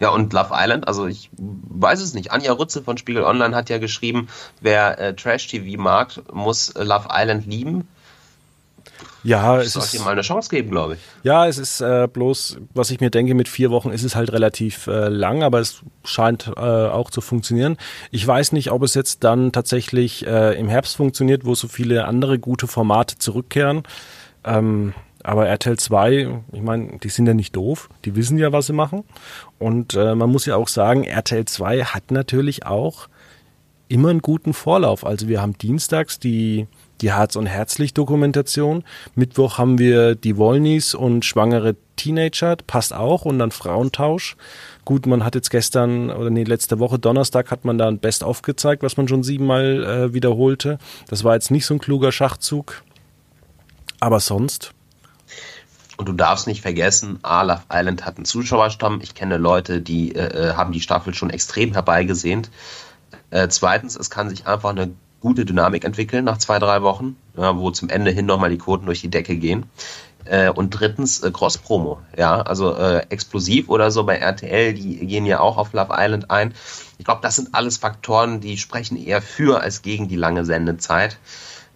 Ja, 0.00 0.10
und 0.10 0.32
Love 0.32 0.50
Island, 0.52 0.86
also 0.86 1.06
ich 1.06 1.30
weiß 1.38 2.00
es 2.00 2.14
nicht. 2.14 2.30
Anja 2.30 2.52
Rütze 2.52 2.82
von 2.82 2.98
Spiegel 2.98 3.22
Online 3.22 3.54
hat 3.56 3.70
ja 3.70 3.78
geschrieben, 3.78 4.28
wer 4.60 4.98
äh, 4.98 5.14
Trash-TV 5.14 5.80
mag, 5.80 6.20
muss 6.32 6.74
Love 6.74 7.08
Island 7.10 7.46
lieben. 7.46 7.88
Ja, 9.22 9.58
es 9.58 9.74
ist. 9.74 9.94
ihm 9.94 10.04
mal 10.04 10.10
eine 10.10 10.20
Chance 10.20 10.50
geben, 10.50 10.70
glaube 10.70 10.94
ich. 10.94 11.00
Ja, 11.22 11.46
es 11.46 11.56
ist 11.56 11.80
äh, 11.80 12.06
bloß, 12.12 12.58
was 12.74 12.90
ich 12.90 13.00
mir 13.00 13.10
denke, 13.10 13.34
mit 13.34 13.48
vier 13.48 13.70
Wochen 13.70 13.90
ist 13.90 14.04
es 14.04 14.14
halt 14.14 14.32
relativ 14.32 14.86
äh, 14.86 15.08
lang, 15.08 15.42
aber 15.42 15.60
es 15.60 15.82
scheint 16.04 16.52
äh, 16.56 16.60
auch 16.60 17.10
zu 17.10 17.22
funktionieren. 17.22 17.78
Ich 18.10 18.26
weiß 18.26 18.52
nicht, 18.52 18.70
ob 18.70 18.82
es 18.82 18.94
jetzt 18.94 19.24
dann 19.24 19.50
tatsächlich 19.50 20.26
äh, 20.26 20.58
im 20.58 20.68
Herbst 20.68 20.96
funktioniert, 20.96 21.46
wo 21.46 21.54
so 21.54 21.68
viele 21.68 22.04
andere 22.04 22.38
gute 22.38 22.66
Formate 22.66 23.16
zurückkehren. 23.16 23.84
Ähm, 24.44 24.92
aber 25.22 25.46
RTL 25.46 25.78
2, 25.78 26.42
ich 26.52 26.60
meine, 26.60 26.98
die 26.98 27.08
sind 27.08 27.26
ja 27.26 27.32
nicht 27.32 27.56
doof, 27.56 27.88
die 28.04 28.14
wissen 28.14 28.36
ja, 28.36 28.52
was 28.52 28.66
sie 28.66 28.74
machen. 28.74 29.04
Und 29.58 29.94
äh, 29.94 30.14
man 30.14 30.30
muss 30.30 30.44
ja 30.44 30.56
auch 30.56 30.68
sagen, 30.68 31.04
RTL 31.04 31.46
2 31.46 31.84
hat 31.84 32.10
natürlich 32.10 32.66
auch 32.66 33.08
immer 33.88 34.10
einen 34.10 34.20
guten 34.20 34.52
Vorlauf. 34.52 35.06
Also 35.06 35.26
wir 35.28 35.40
haben 35.40 35.56
dienstags 35.56 36.18
die 36.18 36.66
die 37.00 37.12
Harz- 37.12 37.36
und 37.36 37.46
Herzlich-Dokumentation. 37.46 38.84
Mittwoch 39.14 39.58
haben 39.58 39.78
wir 39.78 40.14
die 40.14 40.36
Wollnies 40.36 40.94
und 40.94 41.24
schwangere 41.24 41.76
Teenager, 41.96 42.56
passt 42.66 42.92
auch, 42.92 43.24
und 43.24 43.38
dann 43.38 43.50
Frauentausch. 43.50 44.36
Gut, 44.84 45.06
man 45.06 45.24
hat 45.24 45.34
jetzt 45.34 45.50
gestern 45.50 46.10
oder 46.10 46.30
nee, 46.30 46.44
letzte 46.44 46.78
Woche 46.78 46.98
Donnerstag 46.98 47.50
hat 47.50 47.64
man 47.64 47.78
da 47.78 47.88
ein 47.88 47.98
Best-of 47.98 48.42
gezeigt, 48.42 48.82
was 48.82 48.96
man 48.96 49.08
schon 49.08 49.22
siebenmal 49.22 49.84
äh, 49.84 50.14
wiederholte. 50.14 50.78
Das 51.08 51.24
war 51.24 51.34
jetzt 51.34 51.50
nicht 51.50 51.66
so 51.66 51.74
ein 51.74 51.80
kluger 51.80 52.12
Schachzug. 52.12 52.82
Aber 54.00 54.20
sonst. 54.20 54.72
Und 55.96 56.08
du 56.08 56.12
darfst 56.12 56.46
nicht 56.46 56.60
vergessen, 56.60 57.20
A, 57.22 57.62
Island 57.72 58.04
hat 58.04 58.16
einen 58.16 58.24
Zuschauerstamm. 58.24 59.00
Ich 59.00 59.14
kenne 59.14 59.36
Leute, 59.36 59.80
die 59.80 60.14
äh, 60.14 60.50
äh 60.50 60.54
haben 60.54 60.72
die 60.72 60.80
Staffel 60.80 61.14
schon 61.14 61.30
extrem 61.30 61.72
herbeigesehnt. 61.72 62.50
Äh, 63.30 63.48
zweitens, 63.48 63.96
es 63.96 64.10
kann 64.10 64.28
sich 64.28 64.46
einfach 64.46 64.70
eine 64.70 64.90
gute 65.24 65.46
Dynamik 65.46 65.84
entwickeln 65.84 66.26
nach 66.26 66.36
zwei, 66.36 66.58
drei 66.58 66.82
Wochen, 66.82 67.16
ja, 67.34 67.56
wo 67.56 67.70
zum 67.70 67.88
Ende 67.88 68.10
hin 68.10 68.26
nochmal 68.26 68.50
die 68.50 68.58
Quoten 68.58 68.84
durch 68.84 69.00
die 69.00 69.08
Decke 69.08 69.36
gehen. 69.36 69.64
Äh, 70.26 70.50
und 70.50 70.70
drittens 70.70 71.22
äh, 71.22 71.30
Cross-Promo, 71.30 71.98
ja, 72.16 72.42
also 72.42 72.76
äh, 72.76 73.06
explosiv 73.08 73.70
oder 73.70 73.90
so 73.90 74.04
bei 74.04 74.16
RTL, 74.16 74.74
die 74.74 75.06
gehen 75.06 75.24
ja 75.24 75.40
auch 75.40 75.56
auf 75.56 75.72
Love 75.72 75.94
Island 75.96 76.30
ein. 76.30 76.52
Ich 76.98 77.06
glaube, 77.06 77.20
das 77.22 77.36
sind 77.36 77.54
alles 77.54 77.78
Faktoren, 77.78 78.40
die 78.40 78.58
sprechen 78.58 78.96
eher 78.96 79.22
für 79.22 79.62
als 79.62 79.80
gegen 79.80 80.08
die 80.08 80.16
lange 80.16 80.44
Sendezeit 80.44 81.18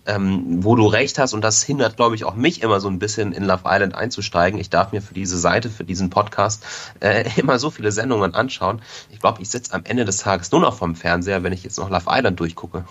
ähm, 0.09 0.65
wo 0.65 0.75
du 0.75 0.87
recht 0.87 1.19
hast, 1.19 1.35
und 1.35 1.43
das 1.43 1.63
hindert, 1.63 1.97
glaube 1.97 2.15
ich, 2.15 2.25
auch 2.25 2.35
mich 2.35 2.63
immer 2.63 2.81
so 2.81 2.89
ein 2.89 2.99
bisschen 2.99 3.33
in 3.33 3.45
Love 3.45 3.63
Island 3.67 3.95
einzusteigen. 3.95 4.59
Ich 4.59 4.71
darf 4.71 4.91
mir 4.91 5.03
für 5.03 5.15
diese 5.15 5.39
Seite, 5.39 5.69
für 5.69 5.85
diesen 5.85 6.09
Podcast 6.11 6.65
äh, 7.01 7.29
immer 7.37 7.59
so 7.59 7.71
viele 7.71 7.93
Sendungen 7.93 8.35
anschauen. 8.35 8.81
Ich 9.11 9.21
glaube, 9.21 9.43
ich 9.43 9.51
sitze 9.51 9.75
am 9.75 9.83
Ende 9.85 10.05
des 10.05 10.19
Tages 10.19 10.51
nur 10.51 10.63
noch 10.63 10.75
vorm 10.75 10.97
Fernseher, 10.97 11.43
wenn 11.43 11.53
ich 11.53 11.63
jetzt 11.63 11.79
noch 11.79 11.91
Love 11.91 12.07
Island 12.09 12.41
durchgucke. 12.41 12.85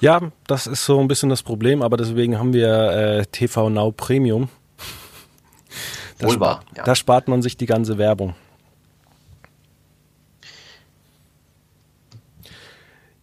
Ja, 0.00 0.20
das 0.46 0.66
ist 0.66 0.84
so 0.84 0.98
ein 0.98 1.08
bisschen 1.08 1.28
das 1.28 1.42
Problem, 1.42 1.82
aber 1.82 1.96
deswegen 1.96 2.38
haben 2.38 2.52
wir 2.52 2.90
äh, 2.90 3.26
TV 3.26 3.68
Now 3.68 3.92
Premium. 3.92 4.48
Da, 6.18 6.28
Wohl 6.28 6.40
wahr, 6.40 6.62
ja. 6.74 6.84
da 6.84 6.94
spart 6.94 7.28
man 7.28 7.42
sich 7.42 7.58
die 7.58 7.66
ganze 7.66 7.98
Werbung. 7.98 8.34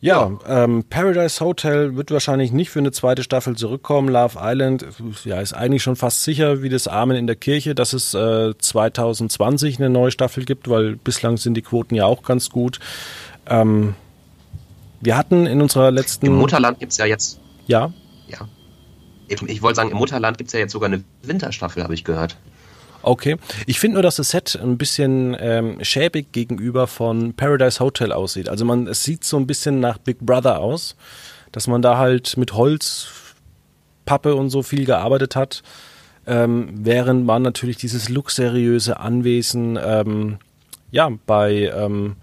Ja, 0.03 0.37
ähm, 0.45 0.83
Paradise 0.89 1.39
Hotel 1.39 1.95
wird 1.95 2.11
wahrscheinlich 2.11 2.51
nicht 2.51 2.69
für 2.69 2.79
eine 2.79 2.91
zweite 2.91 3.23
Staffel 3.23 3.55
zurückkommen. 3.55 4.09
Love 4.09 4.37
Island 4.37 4.85
ja, 5.23 5.39
ist 5.39 5.53
eigentlich 5.53 5.81
schon 5.81 5.95
fast 5.95 6.25
sicher 6.25 6.61
wie 6.61 6.67
das 6.67 6.89
Amen 6.89 7.15
in 7.15 7.25
der 7.25 7.37
Kirche, 7.37 7.73
dass 7.73 7.93
es 7.93 8.13
äh, 8.13 8.53
2020 8.57 9.79
eine 9.79 9.89
neue 9.89 10.11
Staffel 10.11 10.43
gibt, 10.43 10.69
weil 10.69 10.97
bislang 10.97 11.37
sind 11.37 11.53
die 11.53 11.61
Quoten 11.61 11.95
ja 11.95 12.05
auch 12.05 12.21
ganz 12.23 12.49
gut. 12.49 12.81
Ähm, 13.47 13.95
wir 14.99 15.15
hatten 15.15 15.45
in 15.45 15.61
unserer 15.61 15.89
letzten. 15.89 16.25
Im 16.25 16.35
Mutterland 16.35 16.81
gibt 16.81 16.91
es 16.91 16.97
ja 16.97 17.05
jetzt. 17.05 17.39
Ja. 17.67 17.93
Ja. 18.27 18.49
Ich, 19.29 19.41
ich 19.41 19.61
wollte 19.61 19.77
sagen, 19.77 19.91
im 19.91 19.97
Mutterland 19.99 20.37
gibt 20.37 20.49
es 20.49 20.53
ja 20.53 20.59
jetzt 20.59 20.73
sogar 20.73 20.89
eine 20.89 21.01
Winterstaffel, 21.21 21.81
habe 21.81 21.93
ich 21.93 22.03
gehört. 22.03 22.35
Okay. 23.03 23.35
Ich 23.67 23.79
finde 23.79 23.95
nur, 23.95 24.03
dass 24.03 24.15
das 24.15 24.29
Set 24.29 24.57
ein 24.61 24.77
bisschen 24.77 25.35
ähm, 25.39 25.77
schäbig 25.83 26.31
gegenüber 26.31 26.87
von 26.87 27.33
Paradise 27.33 27.81
Hotel 27.81 28.13
aussieht. 28.13 28.47
Also 28.47 28.63
man, 28.63 28.87
es 28.87 29.03
sieht 29.03 29.25
so 29.25 29.35
ein 29.37 29.45
bisschen 29.45 29.81
nach 29.81 29.97
Big 29.97 30.19
Brother 30.19 30.59
aus, 30.59 30.95
dass 31.51 31.67
man 31.67 31.81
da 31.81 31.97
halt 31.97 32.37
mit 32.37 32.53
Holz, 32.53 33.07
Pappe 34.05 34.35
und 34.35 34.49
so 34.49 34.63
viel 34.63 34.85
gearbeitet 34.85 35.35
hat, 35.35 35.63
ähm, 36.25 36.69
während 36.73 37.25
man 37.25 37.41
natürlich 37.41 37.77
dieses 37.77 38.07
luxuriöse 38.07 38.99
Anwesen 38.99 39.77
ähm, 39.83 40.37
ja 40.91 41.09
bei 41.25 41.71
ähm, 41.75 42.15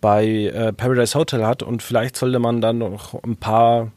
bei 0.00 0.26
äh, 0.26 0.72
Paradise 0.72 1.18
Hotel 1.18 1.44
hat 1.44 1.62
und 1.62 1.82
vielleicht 1.82 2.16
sollte 2.16 2.38
man 2.38 2.60
dann 2.60 2.78
noch 2.78 3.22
ein 3.22 3.36
paar 3.36 3.90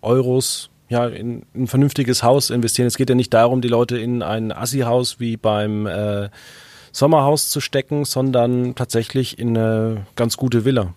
Euros 0.00 0.70
ja, 0.88 1.06
in, 1.06 1.44
ein 1.54 1.66
vernünftiges 1.66 2.22
Haus 2.22 2.50
investieren. 2.50 2.86
Es 2.86 2.96
geht 2.96 3.08
ja 3.08 3.14
nicht 3.14 3.32
darum, 3.32 3.60
die 3.60 3.68
Leute 3.68 3.98
in 3.98 4.22
ein 4.22 4.52
Assi-Haus 4.52 5.20
wie 5.20 5.36
beim 5.36 5.86
äh, 5.86 6.28
Sommerhaus 6.92 7.48
zu 7.48 7.60
stecken, 7.60 8.04
sondern 8.04 8.74
tatsächlich 8.74 9.38
in 9.38 9.56
eine 9.56 10.06
ganz 10.16 10.36
gute 10.36 10.64
Villa. 10.64 10.94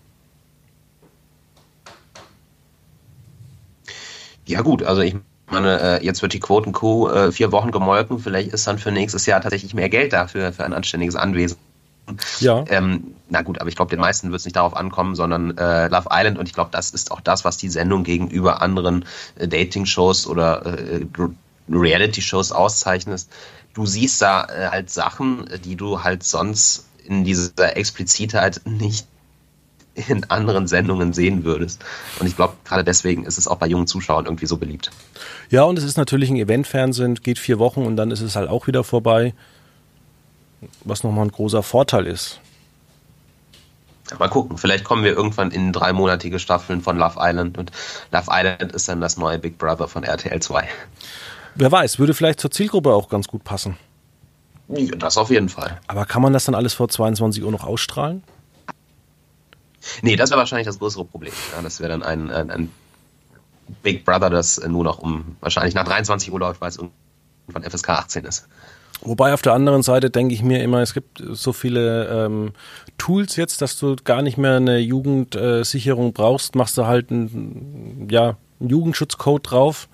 Ja 4.46 4.62
gut, 4.62 4.82
also 4.82 5.02
ich 5.02 5.16
meine, 5.50 5.80
äh, 5.80 6.04
jetzt 6.04 6.22
wird 6.22 6.32
die 6.32 6.40
Quotenkuh 6.40 7.08
äh, 7.08 7.32
vier 7.32 7.52
Wochen 7.52 7.70
gemolken. 7.70 8.18
Vielleicht 8.18 8.52
ist 8.52 8.66
dann 8.66 8.78
für 8.78 8.92
nächstes 8.92 9.26
Jahr 9.26 9.40
tatsächlich 9.40 9.74
mehr 9.74 9.88
Geld 9.88 10.12
dafür 10.12 10.52
für 10.52 10.64
ein 10.64 10.72
anständiges 10.72 11.16
Anwesen 11.16 11.58
Ja. 12.40 12.64
Ähm, 12.68 13.14
na 13.28 13.42
gut, 13.42 13.60
aber 13.60 13.68
ich 13.68 13.76
glaube, 13.76 13.90
den 13.90 14.00
meisten 14.00 14.30
wird 14.30 14.40
es 14.40 14.44
nicht 14.44 14.56
darauf 14.56 14.76
ankommen, 14.76 15.14
sondern 15.14 15.56
äh, 15.56 15.88
Love 15.88 16.08
Island 16.10 16.38
und 16.38 16.46
ich 16.48 16.54
glaube, 16.54 16.70
das 16.72 16.90
ist 16.90 17.10
auch 17.10 17.20
das, 17.20 17.44
was 17.44 17.56
die 17.56 17.68
Sendung 17.68 18.04
gegenüber 18.04 18.62
anderen 18.62 19.04
äh, 19.36 19.48
Dating-Shows 19.48 20.26
oder 20.26 20.64
äh, 20.66 21.06
Reality-Shows 21.70 22.52
auszeichnet. 22.52 23.26
Du 23.74 23.86
siehst 23.86 24.22
da 24.22 24.44
äh, 24.44 24.68
halt 24.68 24.90
Sachen, 24.90 25.48
die 25.64 25.76
du 25.76 26.02
halt 26.02 26.22
sonst 26.22 26.86
in 27.04 27.24
dieser 27.24 27.76
Explizitheit 27.76 28.60
nicht 28.64 29.06
in 30.08 30.24
anderen 30.30 30.66
Sendungen 30.66 31.12
sehen 31.12 31.44
würdest. 31.44 31.84
Und 32.20 32.26
ich 32.26 32.36
glaube, 32.36 32.54
gerade 32.64 32.84
deswegen 32.84 33.24
ist 33.24 33.38
es 33.38 33.48
auch 33.48 33.56
bei 33.56 33.66
jungen 33.66 33.86
Zuschauern 33.86 34.26
irgendwie 34.26 34.46
so 34.46 34.56
beliebt. 34.56 34.90
Ja, 35.50 35.64
und 35.64 35.76
es 35.78 35.84
ist 35.84 35.96
natürlich 35.96 36.30
ein 36.30 36.36
Eventfernsehen, 36.36 37.16
geht 37.16 37.38
vier 37.38 37.58
Wochen 37.58 37.82
und 37.84 37.96
dann 37.96 38.10
ist 38.10 38.20
es 38.20 38.36
halt 38.36 38.48
auch 38.48 38.66
wieder 38.66 38.84
vorbei, 38.84 39.34
was 40.84 41.02
nochmal 41.02 41.26
ein 41.26 41.32
großer 41.32 41.62
Vorteil 41.62 42.06
ist. 42.06 42.40
Mal 44.18 44.28
gucken, 44.28 44.56
vielleicht 44.56 44.84
kommen 44.84 45.04
wir 45.04 45.12
irgendwann 45.12 45.50
in 45.50 45.72
dreimonatige 45.72 46.38
Staffeln 46.38 46.80
von 46.80 46.96
Love 46.96 47.16
Island 47.18 47.58
und 47.58 47.70
Love 48.10 48.28
Island 48.30 48.72
ist 48.72 48.88
dann 48.88 49.00
das 49.00 49.18
neue 49.18 49.38
Big 49.38 49.58
Brother 49.58 49.86
von 49.86 50.02
RTL 50.02 50.40
2. 50.40 50.66
Wer 51.54 51.72
weiß, 51.72 51.98
würde 51.98 52.14
vielleicht 52.14 52.40
zur 52.40 52.50
Zielgruppe 52.50 52.94
auch 52.94 53.08
ganz 53.08 53.28
gut 53.28 53.44
passen. 53.44 53.76
Ja, 54.68 54.96
das 54.96 55.16
auf 55.16 55.30
jeden 55.30 55.48
Fall. 55.48 55.78
Aber 55.86 56.06
kann 56.06 56.22
man 56.22 56.32
das 56.32 56.44
dann 56.44 56.54
alles 56.54 56.74
vor 56.74 56.88
22 56.88 57.42
Uhr 57.42 57.50
noch 57.50 57.64
ausstrahlen? 57.64 58.22
Nee, 60.02 60.16
das 60.16 60.30
wäre 60.30 60.38
wahrscheinlich 60.38 60.66
das 60.66 60.78
größere 60.78 61.04
Problem. 61.04 61.32
Ja, 61.54 61.62
das 61.62 61.80
wäre 61.80 61.90
dann 61.90 62.02
ein, 62.02 62.30
ein, 62.30 62.50
ein, 62.50 62.70
Big 63.82 64.04
Brother, 64.04 64.30
das 64.30 64.58
nur 64.66 64.82
noch 64.82 64.98
um 64.98 65.36
wahrscheinlich 65.40 65.74
nach 65.74 65.84
23 65.84 66.32
Uhr 66.32 66.40
läuft, 66.40 66.60
weil 66.62 66.70
es 66.70 66.78
irgendwann 66.78 67.70
FSK 67.70 67.90
18 67.90 68.24
ist. 68.24 68.48
Wobei 69.00 69.32
auf 69.32 69.42
der 69.42 69.54
anderen 69.54 69.82
Seite 69.82 70.10
denke 70.10 70.34
ich 70.34 70.42
mir 70.42 70.62
immer, 70.62 70.80
es 70.80 70.94
gibt 70.94 71.22
so 71.30 71.52
viele 71.52 72.08
ähm, 72.08 72.52
Tools 72.98 73.36
jetzt, 73.36 73.62
dass 73.62 73.78
du 73.78 73.96
gar 74.02 74.22
nicht 74.22 74.38
mehr 74.38 74.56
eine 74.56 74.78
Jugendsicherung 74.78 76.08
äh, 76.08 76.12
brauchst, 76.12 76.54
machst 76.54 76.76
du 76.78 76.86
halt 76.86 77.10
einen, 77.10 78.08
ja, 78.10 78.36
einen 78.60 78.70
Jugendschutzcode 78.70 79.50
drauf. 79.50 79.88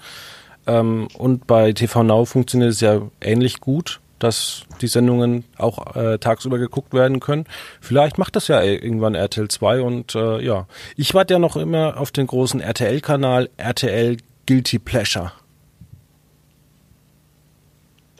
Ähm, 0.66 1.08
und 1.18 1.46
bei 1.46 1.72
TV 1.72 2.02
Now 2.02 2.24
funktioniert 2.24 2.72
es 2.72 2.80
ja 2.80 3.02
ähnlich 3.20 3.60
gut 3.60 4.00
dass 4.24 4.62
die 4.80 4.86
Sendungen 4.86 5.44
auch 5.58 5.96
äh, 5.96 6.18
tagsüber 6.18 6.58
geguckt 6.58 6.94
werden 6.94 7.20
können. 7.20 7.44
Vielleicht 7.80 8.16
macht 8.16 8.36
das 8.36 8.48
ja 8.48 8.62
irgendwann 8.62 9.14
RTL 9.14 9.48
2 9.48 9.82
und 9.82 10.14
äh, 10.14 10.40
ja, 10.40 10.66
ich 10.96 11.12
warte 11.12 11.34
ja 11.34 11.38
noch 11.38 11.56
immer 11.56 11.98
auf 11.98 12.10
den 12.10 12.26
großen 12.26 12.60
RTL-Kanal 12.60 13.50
RTL 13.58 14.16
Guilty 14.46 14.78
Pleasure. 14.78 15.32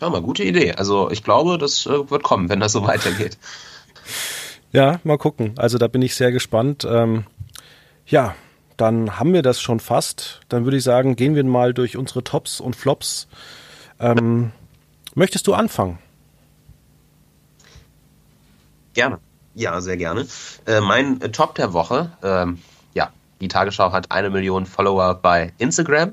Ja, 0.05 0.11
mal 0.11 0.21
gute 0.21 0.45
Idee. 0.45 0.73
Also 0.73 1.11
ich 1.11 1.25
glaube, 1.25 1.57
das 1.57 1.87
äh, 1.87 2.11
wird 2.11 2.23
kommen, 2.23 2.51
wenn 2.51 2.61
das 2.61 2.73
so 2.73 2.87
weitergeht. 2.87 3.39
ja, 4.71 5.01
mal 5.03 5.17
gucken. 5.17 5.55
Also 5.57 5.79
da 5.79 5.89
bin 5.89 6.03
ich 6.03 6.15
sehr 6.15 6.31
gespannt. 6.31 6.87
Ähm, 6.87 7.25
ja, 8.07 8.35
dann 8.77 9.19
haben 9.19 9.33
wir 9.33 9.41
das 9.41 9.63
schon 9.63 9.81
fast. 9.81 10.43
Dann 10.51 10.65
würde 10.65 10.77
ich 10.77 10.85
sagen, 10.85 11.17
gehen 11.17 11.35
wir 11.35 11.45
mal 11.45 11.73
durch 11.73 11.97
unsere 11.97 12.23
Tops 12.23 12.61
und 12.61 12.77
Flops. 12.77 13.29
Ähm, 13.99 14.53
Möchtest 15.15 15.47
du 15.47 15.55
anfangen? 15.55 15.99
Gerne. 18.93 19.21
Ja, 19.55 19.81
sehr 19.81 19.97
gerne. 19.97 20.27
Äh, 20.67 20.83
mein 20.83 21.19
äh, 21.23 21.31
Top 21.31 21.55
der 21.55 21.73
Woche, 21.73 22.11
ähm, 22.23 22.61
ja, 22.93 23.11
die 23.41 23.49
Tagesschau 23.49 23.91
hat 23.93 24.11
eine 24.11 24.29
Million 24.29 24.67
Follower 24.67 25.15
bei 25.15 25.55
Instagram. 25.57 26.13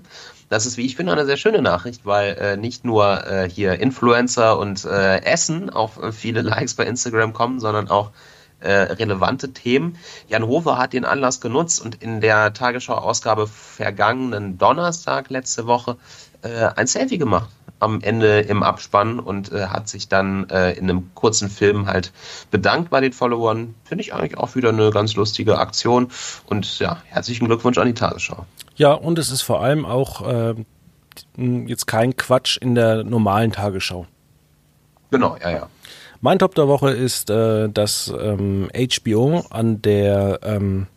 Das 0.52 0.66
ist, 0.66 0.76
wie 0.76 0.86
ich 0.86 0.98
finde, 0.98 1.14
eine 1.14 1.26
sehr 1.26 1.38
schöne 1.38 1.62
Nachricht, 1.62 2.06
weil 2.06 2.34
äh, 2.34 2.58
nicht 2.58 2.84
nur 2.84 3.26
äh, 3.26 3.50
hier 3.50 3.80
Influencer 3.80 4.60
und 4.60 4.84
äh, 4.84 5.22
Essen 5.22 5.70
auf 5.70 5.98
äh, 6.04 6.12
viele 6.12 6.42
Likes 6.42 6.74
bei 6.74 6.86
Instagram 6.86 7.32
kommen, 7.32 7.62
sondern 7.62 7.90
auch 7.90 8.12
relevante 8.64 9.54
Themen. 9.54 9.98
Jan 10.28 10.46
Hofer 10.46 10.78
hat 10.78 10.94
den 10.94 11.04
Anlass 11.04 11.42
genutzt 11.42 11.84
und 11.84 12.04
in 12.04 12.22
der 12.22 12.54
Tagesschau-Ausgabe 12.54 13.48
vergangenen 13.48 14.60
Donnerstag 14.60 15.32
letzte 15.32 15.66
Woche 15.66 15.98
ein 16.44 16.86
Selfie 16.86 17.18
gemacht 17.18 17.50
am 17.82 18.02
Ende 18.02 18.42
im 18.42 18.64
Abspann 18.64 19.20
und 19.20 19.52
äh, 19.52 19.68
hat 19.68 19.90
sich 19.90 20.08
dann 20.08 20.50
äh, 20.50 20.74
in 20.74 20.90
einem 20.90 21.14
kurzen 21.16 21.50
Film 21.50 21.88
halt 21.88 22.12
bedankt 22.52 22.90
bei 22.90 23.02
den 23.02 23.14
Followern. 23.14 23.76
Finde 23.84 24.04
ich 24.04 24.14
eigentlich 24.14 24.38
auch 24.38 24.56
wieder 24.56 24.70
eine 24.70 24.92
ganz 24.92 25.16
lustige 25.16 25.58
Aktion 25.58 26.10
und 26.46 26.80
ja, 26.80 27.02
herzlichen 27.06 27.48
Glückwunsch 27.48 27.78
an 27.78 27.88
die 27.88 27.94
Tagesschau. 27.94 28.46
Ja, 28.76 28.94
und 28.94 29.20
es 29.20 29.32
ist 29.32 29.42
vor 29.42 29.62
allem 29.62 29.86
auch 29.86 30.28
äh, 30.28 30.56
jetzt 31.38 31.88
kein 31.88 32.16
Quatsch 32.16 32.58
in 32.58 32.76
der 32.76 33.04
normalen 33.04 33.52
Tagesschau. 33.52 34.06
Genau, 35.10 35.36
ja, 35.42 35.52
ja. 35.52 35.68
Mein 36.22 36.38
Top 36.38 36.54
der 36.54 36.68
Woche 36.68 36.92
ist, 36.92 37.30
äh, 37.32 37.68
dass 37.68 38.14
ähm, 38.18 38.70
HBO 38.74 39.44
an 39.50 39.82
der 39.82 40.40
ähm, 40.44 40.88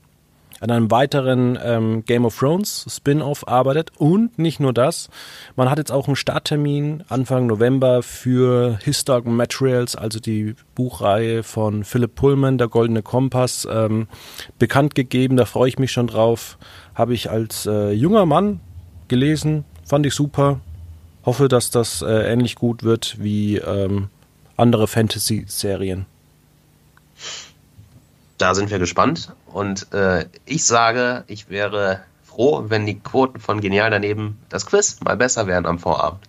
an 0.64 0.70
einem 0.70 0.90
weiteren 0.90 1.59
ähm, 1.62 2.07
Game 2.07 2.24
of 2.24 2.38
Thrones 2.38 2.87
Spin-off 2.88 3.46
arbeitet. 3.46 3.92
Und 3.98 4.38
nicht 4.38 4.61
nur 4.61 4.72
das, 4.72 5.11
man 5.57 5.68
hat 5.68 5.77
jetzt 5.77 5.92
auch 5.92 6.07
einen 6.07 6.16
Starttermin 6.16 7.05
Anfang 7.11 7.46
November 7.46 8.03
für 8.03 8.79
His 8.83 9.05
Materials, 9.24 9.94
also 9.94 10.20
die 10.20 10.57
Buchreihe 10.74 11.42
von 11.42 11.85
Philip 11.85 12.14
Pullman, 12.14 12.57
Der 12.57 12.68
Goldene 12.68 13.03
Kompass, 13.03 13.68
ähm, 13.70 14.09
bekannt 14.59 14.94
gegeben. 14.94 15.37
Da 15.37 15.44
freue 15.44 15.68
ich 15.68 15.79
mich 15.79 15.92
schon 15.92 16.07
drauf. 16.07 16.57
Habe 16.94 17.12
ich 17.12 17.31
als 17.31 17.66
äh, 17.66 17.90
junger 17.92 18.24
Mann 18.24 18.61
gelesen, 19.09 19.66
fand 19.85 20.07
ich 20.07 20.14
super. 20.14 20.61
Hoffe, 21.27 21.48
dass 21.48 21.70
das 21.70 22.00
äh, 22.00 22.33
ähnlich 22.33 22.55
gut 22.55 22.83
wird 22.83 23.16
wie 23.20 23.59
ähm, 23.59 24.09
andere 24.57 24.88
Fantasy-Serien. 24.88 26.07
Da 28.38 28.55
sind 28.55 28.70
wir 28.70 28.79
gespannt. 28.79 29.31
Und 29.54 29.92
äh, 29.92 30.26
ich 30.46 30.64
sage, 30.64 31.22
ich 31.28 31.48
wäre 31.48 32.00
froh, 32.24 32.64
wenn 32.66 32.86
die 32.86 32.98
Quoten 32.98 33.38
von 33.38 33.60
Genial 33.60 33.88
daneben 33.88 34.40
das 34.48 34.66
Quiz 34.66 34.98
mal 35.04 35.16
besser 35.16 35.46
wären 35.46 35.64
am 35.64 35.78
Vorabend. 35.78 36.24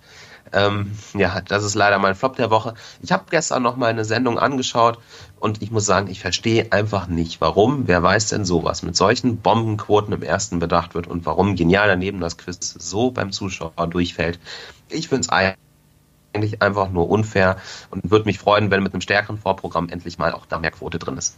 Ähm, 0.54 0.92
ja, 1.16 1.42
das 1.42 1.64
ist 1.64 1.74
leider 1.74 1.98
mein 1.98 2.14
Flop 2.14 2.36
der 2.36 2.52
Woche. 2.52 2.76
Ich 3.02 3.12
habe 3.12 3.24
gestern 3.32 3.64
noch 3.64 3.78
mal 3.78 3.88
eine 3.88 4.06
Sendung 4.06 4.38
angeschaut 4.38 5.00
und 5.40 5.64
ich 5.64 5.72
muss 5.72 5.88
sagen, 5.88 6.08
ich 6.08 6.20
verstehe 6.20 6.72
einfach 6.72 7.08
nicht, 7.08 7.42
warum, 7.42 7.88
wer 7.88 8.04
weiß 8.04 8.28
denn 8.28 8.46
sowas, 8.46 8.84
mit 8.84 8.96
solchen 8.96 9.38
Bombenquoten 9.38 10.14
im 10.14 10.22
ersten 10.22 10.60
bedacht 10.60 10.94
wird 10.94 11.08
und 11.08 11.26
warum 11.26 11.56
genial 11.56 11.88
daneben 11.88 12.20
das 12.20 12.38
Quiz 12.38 12.76
so 12.78 13.10
beim 13.10 13.32
Zuschauer 13.32 13.88
durchfällt. 13.90 14.40
Ich 14.88 15.08
finde 15.08 15.22
es 15.22 15.30
eigentlich 15.30 16.62
einfach 16.62 16.92
nur 16.92 17.10
unfair 17.10 17.58
und 17.90 18.12
würde 18.12 18.26
mich 18.26 18.38
freuen, 18.38 18.70
wenn 18.70 18.84
mit 18.84 18.94
einem 18.94 19.02
stärkeren 19.02 19.40
Vorprogramm 19.40 19.90
endlich 19.90 20.20
mal 20.20 20.32
auch 20.32 20.46
da 20.46 20.60
mehr 20.60 20.70
Quote 20.70 21.00
drin 21.00 21.18
ist. 21.18 21.38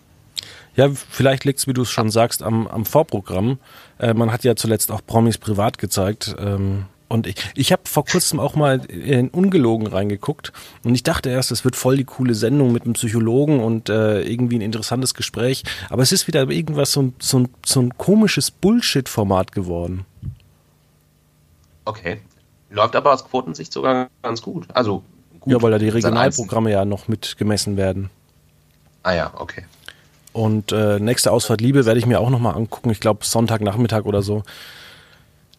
Ja, 0.77 0.89
vielleicht 0.91 1.43
liegt 1.43 1.59
es, 1.59 1.67
wie 1.67 1.73
du 1.73 1.81
es 1.81 1.89
schon 1.89 2.11
sagst, 2.11 2.43
am, 2.43 2.67
am 2.67 2.85
Vorprogramm. 2.85 3.59
Äh, 3.97 4.13
man 4.13 4.31
hat 4.31 4.43
ja 4.43 4.55
zuletzt 4.55 4.91
auch 4.91 5.01
Promis 5.05 5.39
privat 5.39 5.79
gezeigt. 5.79 6.35
Ähm, 6.39 6.85
und 7.09 7.25
ich, 7.25 7.35
ich 7.55 7.71
habe 7.71 7.81
vor 7.85 8.05
kurzem 8.05 8.39
auch 8.39 8.55
mal 8.55 8.85
in 8.85 9.29
Ungelogen 9.29 9.87
reingeguckt 9.87 10.51
und 10.83 10.93
ich 10.93 11.03
dachte 11.03 11.29
erst, 11.29 11.51
es 11.51 11.63
wird 11.63 11.75
voll 11.75 11.97
die 11.97 12.03
coole 12.03 12.35
Sendung 12.35 12.73
mit 12.73 12.83
einem 12.83 12.93
Psychologen 12.93 13.61
und 13.61 13.89
äh, 13.89 14.21
irgendwie 14.21 14.57
ein 14.57 14.61
interessantes 14.61 15.13
Gespräch. 15.13 15.63
Aber 15.89 16.03
es 16.03 16.11
ist 16.11 16.27
wieder 16.27 16.49
irgendwas 16.49 16.91
so, 16.91 17.13
so, 17.17 17.45
so 17.65 17.79
ein 17.79 17.97
komisches 17.97 18.51
Bullshit-Format 18.51 19.53
geworden. 19.53 20.05
Okay. 21.85 22.19
Läuft 22.69 22.95
aber 22.97 23.13
aus 23.13 23.25
Quotensicht 23.25 23.71
sogar 23.71 24.09
ganz 24.21 24.41
gut. 24.41 24.67
Also 24.73 25.01
gut. 25.39 25.53
Ja, 25.53 25.61
weil 25.61 25.71
da 25.71 25.79
die 25.79 25.89
Regionalprogramme 25.89 26.71
ja 26.71 26.83
noch 26.85 27.07
mit 27.07 27.37
gemessen 27.37 27.77
werden. 27.77 28.09
Ah 29.03 29.13
ja, 29.13 29.31
okay. 29.37 29.63
Und 30.37 30.71
äh, 30.71 30.99
nächste 30.99 31.31
Ausfahrt 31.31 31.61
Liebe 31.61 31.87
werde 31.87 31.99
ich 31.99 32.05
mir 32.05 32.19
auch 32.19 32.29
nochmal 32.29 32.53
angucken. 32.53 32.91
Ich 32.91 32.99
glaube 32.99 33.25
Sonntagnachmittag 33.25 34.05
oder 34.05 34.21
so. 34.21 34.43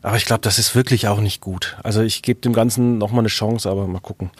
Aber 0.02 0.16
ich 0.16 0.24
glaube, 0.24 0.42
das 0.42 0.60
ist 0.60 0.76
wirklich 0.76 1.08
auch 1.08 1.18
nicht 1.18 1.40
gut. 1.40 1.76
Also 1.82 2.02
ich 2.02 2.22
gebe 2.22 2.40
dem 2.40 2.52
Ganzen 2.52 2.96
nochmal 2.96 3.22
eine 3.22 3.28
Chance, 3.28 3.68
aber 3.68 3.88
mal 3.88 3.98
gucken. 3.98 4.30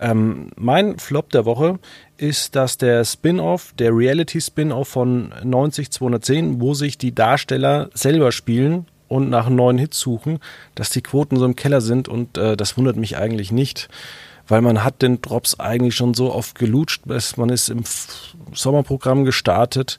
Ähm, 0.00 0.50
mein 0.56 0.98
Flop 0.98 1.28
der 1.28 1.44
Woche 1.44 1.78
ist, 2.16 2.56
dass 2.56 2.78
der 2.78 3.04
Spin-off, 3.04 3.74
der 3.78 3.94
Reality-Spin-off 3.94 4.88
von 4.88 5.34
90210, 5.44 6.62
wo 6.62 6.72
sich 6.72 6.96
die 6.96 7.14
Darsteller 7.14 7.90
selber 7.92 8.32
spielen 8.32 8.86
und 9.08 9.28
nach 9.28 9.50
neuen 9.50 9.76
Hits 9.76 10.00
suchen, 10.00 10.38
dass 10.74 10.88
die 10.88 11.02
Quoten 11.02 11.36
so 11.36 11.44
im 11.44 11.54
Keller 11.54 11.82
sind 11.82 12.08
und 12.08 12.38
äh, 12.38 12.56
das 12.56 12.78
wundert 12.78 12.96
mich 12.96 13.18
eigentlich 13.18 13.52
nicht 13.52 13.90
weil 14.52 14.60
man 14.60 14.84
hat 14.84 15.00
den 15.00 15.22
Drops 15.22 15.58
eigentlich 15.58 15.96
schon 15.96 16.12
so 16.12 16.30
oft 16.30 16.58
gelutscht, 16.58 17.04
bis 17.06 17.38
man 17.38 17.48
ist 17.48 17.70
im 17.70 17.84
Sommerprogramm 18.52 19.24
gestartet. 19.24 19.98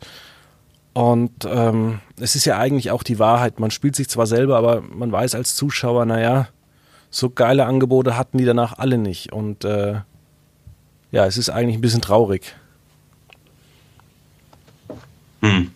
Und 0.93 1.31
ähm, 1.45 2.01
es 2.19 2.35
ist 2.35 2.45
ja 2.45 2.59
eigentlich 2.59 2.91
auch 2.91 3.01
die 3.01 3.17
Wahrheit. 3.17 3.59
Man 3.59 3.71
spielt 3.71 3.95
sich 3.95 4.09
zwar 4.09 4.27
selber, 4.27 4.55
aber 4.59 4.81
man 4.81 5.11
weiß 5.11 5.33
als 5.33 5.55
Zuschauer, 5.55 6.05
naja, 6.05 6.49
so 7.09 7.31
geile 7.31 7.65
Angebote 7.65 8.15
hatten 8.15 8.37
die 8.37 8.45
danach 8.45 8.77
alle 8.77 8.99
nicht. 8.99 9.33
Und 9.33 9.65
äh, 9.65 10.01
ja, 11.09 11.25
es 11.25 11.39
ist 11.39 11.49
eigentlich 11.49 11.77
ein 11.77 11.81
bisschen 11.81 12.03
traurig. 12.03 12.55
Hm. 15.41 15.71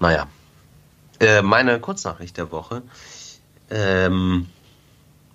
Naja. 0.00 0.26
Äh, 1.20 1.42
meine 1.42 1.78
Kurznachricht 1.78 2.38
der 2.38 2.50
Woche. 2.50 2.82
Ähm, 3.70 4.48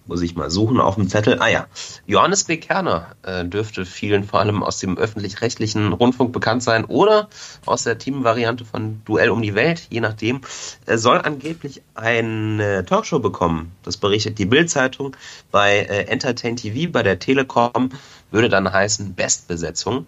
muss 0.06 0.22
ich 0.22 0.36
mal 0.36 0.50
suchen 0.50 0.80
auf 0.80 0.96
dem 0.96 1.08
Zettel. 1.08 1.40
Ah 1.40 1.48
ja, 1.48 1.68
Johannes 2.06 2.44
B. 2.44 2.58
Kerner 2.58 3.16
äh, 3.24 3.46
dürfte 3.46 3.86
vielen 3.86 4.24
vor 4.24 4.40
allem 4.40 4.64
aus 4.64 4.80
dem 4.80 4.98
öffentlich-rechtlichen 4.98 5.94
Rundfunk 5.94 6.34
bekannt 6.34 6.64
sein 6.64 6.86
oder 6.86 7.30
aus 7.66 7.84
der 7.84 7.98
Teamvariante 7.98 8.66
von 8.66 9.02
Duell 9.06 9.30
um 9.30 9.42
die 9.42 9.56
Welt, 9.56 9.88
je 9.90 10.02
nachdem. 10.02 10.42
Er 10.86 10.98
soll 10.98 11.20
angeblich 11.20 11.82
eine 11.96 12.86
Talkshow 12.86 13.20
bekommen. 13.20 13.72
Das 13.84 13.98
berichtet 13.98 14.40
die 14.40 14.46
Bild-Zeitung 14.46 15.16
bei 15.52 15.80
äh, 15.80 16.06
Entertain 16.08 16.56
TV, 16.56 16.92
bei 16.92 17.04
der 17.04 17.20
Telekom, 17.20 17.90
würde 18.32 18.50
dann 18.50 18.72
heißen 18.72 19.14
Bestbesetzung. 19.14 20.06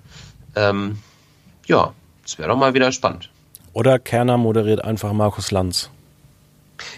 Ähm, 0.56 0.98
ja, 1.68 1.94
das 2.24 2.38
wäre 2.38 2.50
doch 2.50 2.58
mal 2.58 2.74
wieder 2.74 2.92
spannend. 2.92 3.30
Oder 3.74 4.00
Kerner 4.00 4.38
moderiert 4.38 4.84
einfach 4.84 5.12
Markus 5.14 5.52
Lanz. 5.52 5.90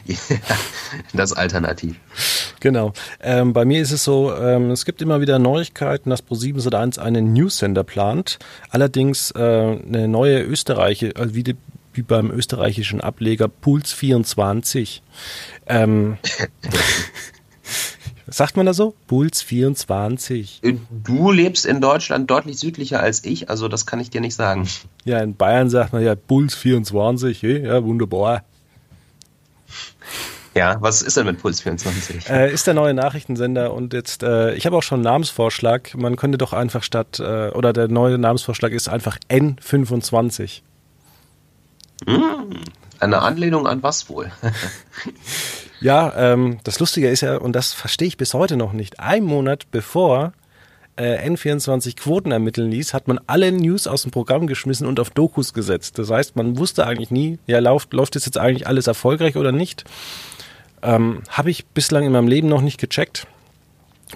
das 1.13 1.33
Alternativ. 1.33 1.95
Genau. 2.59 2.93
Ähm, 3.21 3.53
bei 3.53 3.65
mir 3.65 3.81
ist 3.81 3.91
es 3.91 4.03
so, 4.03 4.33
ähm, 4.35 4.71
es 4.71 4.85
gibt 4.85 5.01
immer 5.01 5.21
wieder 5.21 5.39
Neuigkeiten, 5.39 6.09
dass 6.09 6.25
Pro7 6.25 6.61
Sat1 6.61 6.99
einen 6.99 7.33
News-Sender 7.33 7.83
plant. 7.83 8.39
Allerdings 8.69 9.31
äh, 9.31 9.39
eine 9.39 10.07
neue 10.07 10.41
Österreicher, 10.41 11.11
also 11.15 11.35
wie, 11.35 11.43
die, 11.43 11.55
wie 11.93 12.01
beim 12.01 12.31
österreichischen 12.31 13.01
Ableger 13.01 13.47
Puls 13.47 13.93
24. 13.93 15.03
Ähm, 15.67 16.17
Sagt 18.29 18.57
man 18.57 18.65
da 18.65 18.73
so? 18.73 18.93
Puls 19.07 19.41
24. 19.41 20.61
Du 20.91 21.31
lebst 21.31 21.65
in 21.65 21.79
Deutschland 21.79 22.29
deutlich 22.29 22.59
südlicher 22.59 22.99
als 22.99 23.23
ich, 23.23 23.49
also 23.49 23.69
das 23.69 23.85
kann 23.85 24.01
ich 24.01 24.09
dir 24.09 24.19
nicht 24.19 24.35
sagen. 24.35 24.67
Ja, 25.05 25.19
in 25.19 25.35
Bayern 25.35 25.69
sagt 25.69 25.93
man 25.93 26.03
ja 26.03 26.13
Puls 26.15 26.53
24. 26.53 27.41
Ja, 27.41 27.83
wunderbar. 27.85 28.43
Ja, 30.57 30.77
was 30.79 31.03
ist 31.03 31.17
denn 31.17 31.27
mit 31.27 31.39
Puls 31.39 31.61
24? 31.61 32.29
Äh, 32.29 32.51
ist 32.51 32.65
der 32.65 32.73
neue 32.73 32.93
Nachrichtensender 32.95 33.73
und 33.73 33.93
jetzt, 33.93 34.23
äh, 34.23 34.55
ich 34.55 34.65
habe 34.65 34.75
auch 34.75 34.81
schon 34.81 34.97
einen 34.97 35.03
Namensvorschlag. 35.03 35.93
Man 35.95 36.15
könnte 36.15 36.39
doch 36.39 36.51
einfach 36.51 36.81
statt, 36.81 37.19
äh, 37.19 37.49
oder 37.49 37.73
der 37.73 37.87
neue 37.87 38.17
Namensvorschlag 38.17 38.71
ist 38.71 38.89
einfach 38.89 39.19
N25. 39.29 40.61
Hm, 42.07 42.59
eine 42.99 43.21
Anlehnung 43.21 43.67
an 43.67 43.83
was 43.83 44.09
wohl? 44.09 44.31
ja, 45.79 46.11
ähm, 46.15 46.57
das 46.63 46.79
Lustige 46.79 47.09
ist 47.09 47.21
ja, 47.21 47.37
und 47.37 47.53
das 47.53 47.73
verstehe 47.73 48.07
ich 48.07 48.17
bis 48.17 48.33
heute 48.33 48.57
noch 48.57 48.73
nicht, 48.73 48.99
ein 48.99 49.23
Monat 49.23 49.69
bevor 49.69 50.33
äh, 50.97 51.27
N24 51.29 51.95
Quoten 51.95 52.31
ermitteln 52.31 52.69
ließ, 52.69 52.93
hat 52.93 53.07
man 53.07 53.19
alle 53.27 53.51
News 53.51 53.87
aus 53.87 54.03
dem 54.03 54.11
Programm 54.11 54.47
geschmissen 54.47 54.87
und 54.87 54.99
auf 54.99 55.09
Dokus 55.09 55.53
gesetzt. 55.53 55.97
Das 55.97 56.09
heißt, 56.09 56.35
man 56.35 56.57
wusste 56.57 56.85
eigentlich 56.85 57.11
nie, 57.11 57.39
ja, 57.47 57.59
läuft, 57.59 57.93
läuft 57.93 58.15
das 58.15 58.25
jetzt 58.25 58.37
eigentlich 58.37 58.67
alles 58.67 58.87
erfolgreich 58.87 59.35
oder 59.37 59.51
nicht. 59.51 59.85
Ähm, 60.81 61.21
Habe 61.29 61.49
ich 61.49 61.65
bislang 61.67 62.03
in 62.03 62.11
meinem 62.11 62.27
Leben 62.27 62.49
noch 62.49 62.61
nicht 62.61 62.79
gecheckt, 62.79 63.27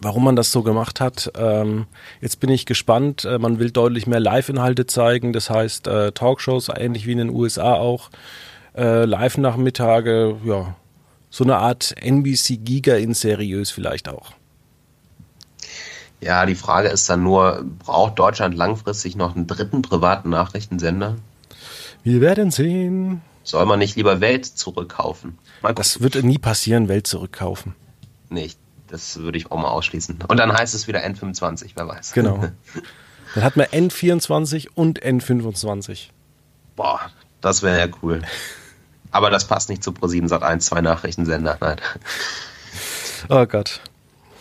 warum 0.01 0.23
man 0.23 0.35
das 0.35 0.51
so 0.51 0.63
gemacht 0.63 0.99
hat. 0.99 1.31
Ähm, 1.37 1.85
jetzt 2.19 2.39
bin 2.39 2.49
ich 2.49 2.65
gespannt. 2.65 3.25
Äh, 3.25 3.39
man 3.39 3.59
will 3.59 3.71
deutlich 3.71 4.07
mehr 4.07 4.19
Live-Inhalte 4.19 4.85
zeigen, 4.85 5.33
das 5.33 5.49
heißt 5.49 5.87
äh, 5.87 6.11
Talkshows, 6.11 6.69
ähnlich 6.75 7.07
wie 7.07 7.13
in 7.13 7.19
den 7.19 7.29
USA 7.29 7.73
auch. 7.73 8.09
Äh, 8.75 9.05
Live-Nachmittage, 9.05 10.37
ja, 10.45 10.75
so 11.29 11.43
eine 11.43 11.57
Art 11.57 11.95
NBC 11.99 12.57
Giga 12.57 12.95
in 12.95 13.13
seriös 13.13 13.71
vielleicht 13.71 14.09
auch. 14.09 14.33
Ja, 16.21 16.45
die 16.45 16.55
Frage 16.55 16.89
ist 16.89 17.09
dann 17.09 17.23
nur, 17.23 17.65
braucht 17.79 18.19
Deutschland 18.19 18.55
langfristig 18.55 19.15
noch 19.15 19.35
einen 19.35 19.47
dritten 19.47 19.81
privaten 19.81 20.29
Nachrichtensender? 20.29 21.17
Wir 22.03 22.21
werden 22.21 22.51
sehen. 22.51 23.21
Soll 23.43 23.65
man 23.65 23.79
nicht 23.79 23.95
lieber 23.95 24.21
Welt 24.21 24.45
zurückkaufen? 24.45 25.37
Das 25.75 26.01
wird 26.01 26.23
nie 26.23 26.37
passieren, 26.37 26.87
Welt 26.87 27.07
zurückkaufen. 27.07 27.75
Nicht. 28.29 28.59
Das 28.87 29.17
würde 29.17 29.37
ich 29.37 29.49
auch 29.51 29.57
mal 29.57 29.69
ausschließen. 29.69 30.19
Und 30.27 30.37
dann 30.37 30.53
heißt 30.53 30.75
es 30.75 30.87
wieder 30.87 30.99
N25, 30.99 31.71
wer 31.75 31.87
weiß. 31.87 32.11
Genau. 32.11 32.43
Dann 33.33 33.43
hat 33.45 33.55
man 33.55 33.67
N24 33.67 34.67
und 34.75 35.01
N25. 35.01 36.09
Boah, 36.75 36.99
das 37.39 37.63
wäre 37.63 37.79
ja 37.79 37.87
cool. 38.01 38.21
Aber 39.11 39.29
das 39.29 39.47
passt 39.47 39.69
nicht 39.69 39.83
zu 39.83 39.91
Pro7 39.91 40.27
Sat 40.27 40.43
1, 40.43 40.65
zwei 40.65 40.81
Nachrichtensender, 40.81 41.57
nein. 41.61 41.77
Oh 43.29 43.45
Gott. 43.45 43.79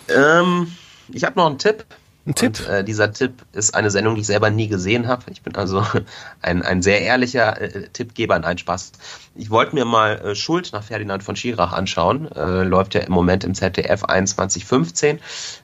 Ähm, 0.08 0.72
ich 1.12 1.24
habe 1.24 1.38
noch 1.38 1.46
einen 1.46 1.58
Tipp. 1.58 1.84
Ein 2.26 2.34
Tipp? 2.34 2.60
Und, 2.60 2.68
äh, 2.68 2.84
dieser 2.84 3.12
Tipp 3.12 3.32
ist 3.52 3.74
eine 3.74 3.90
Sendung, 3.90 4.14
die 4.14 4.20
ich 4.20 4.26
selber 4.26 4.50
nie 4.50 4.68
gesehen 4.68 5.08
habe. 5.08 5.24
Ich 5.30 5.42
bin 5.42 5.56
also 5.56 5.84
ein, 6.42 6.62
ein 6.62 6.82
sehr 6.82 7.00
ehrlicher 7.00 7.60
äh, 7.60 7.88
Tippgeber, 7.88 8.38
nein, 8.38 8.58
Spaß. 8.58 8.92
Ich 9.36 9.50
wollte 9.50 9.74
mir 9.74 9.86
mal 9.86 10.18
äh, 10.18 10.34
Schuld 10.34 10.70
nach 10.72 10.84
Ferdinand 10.84 11.22
von 11.22 11.34
Schirach 11.34 11.72
anschauen. 11.72 12.30
Äh, 12.32 12.64
läuft 12.64 12.94
ja 12.94 13.00
im 13.00 13.12
Moment 13.12 13.44
im 13.44 13.54
ZDF 13.54 14.00
2115. 14.00 15.18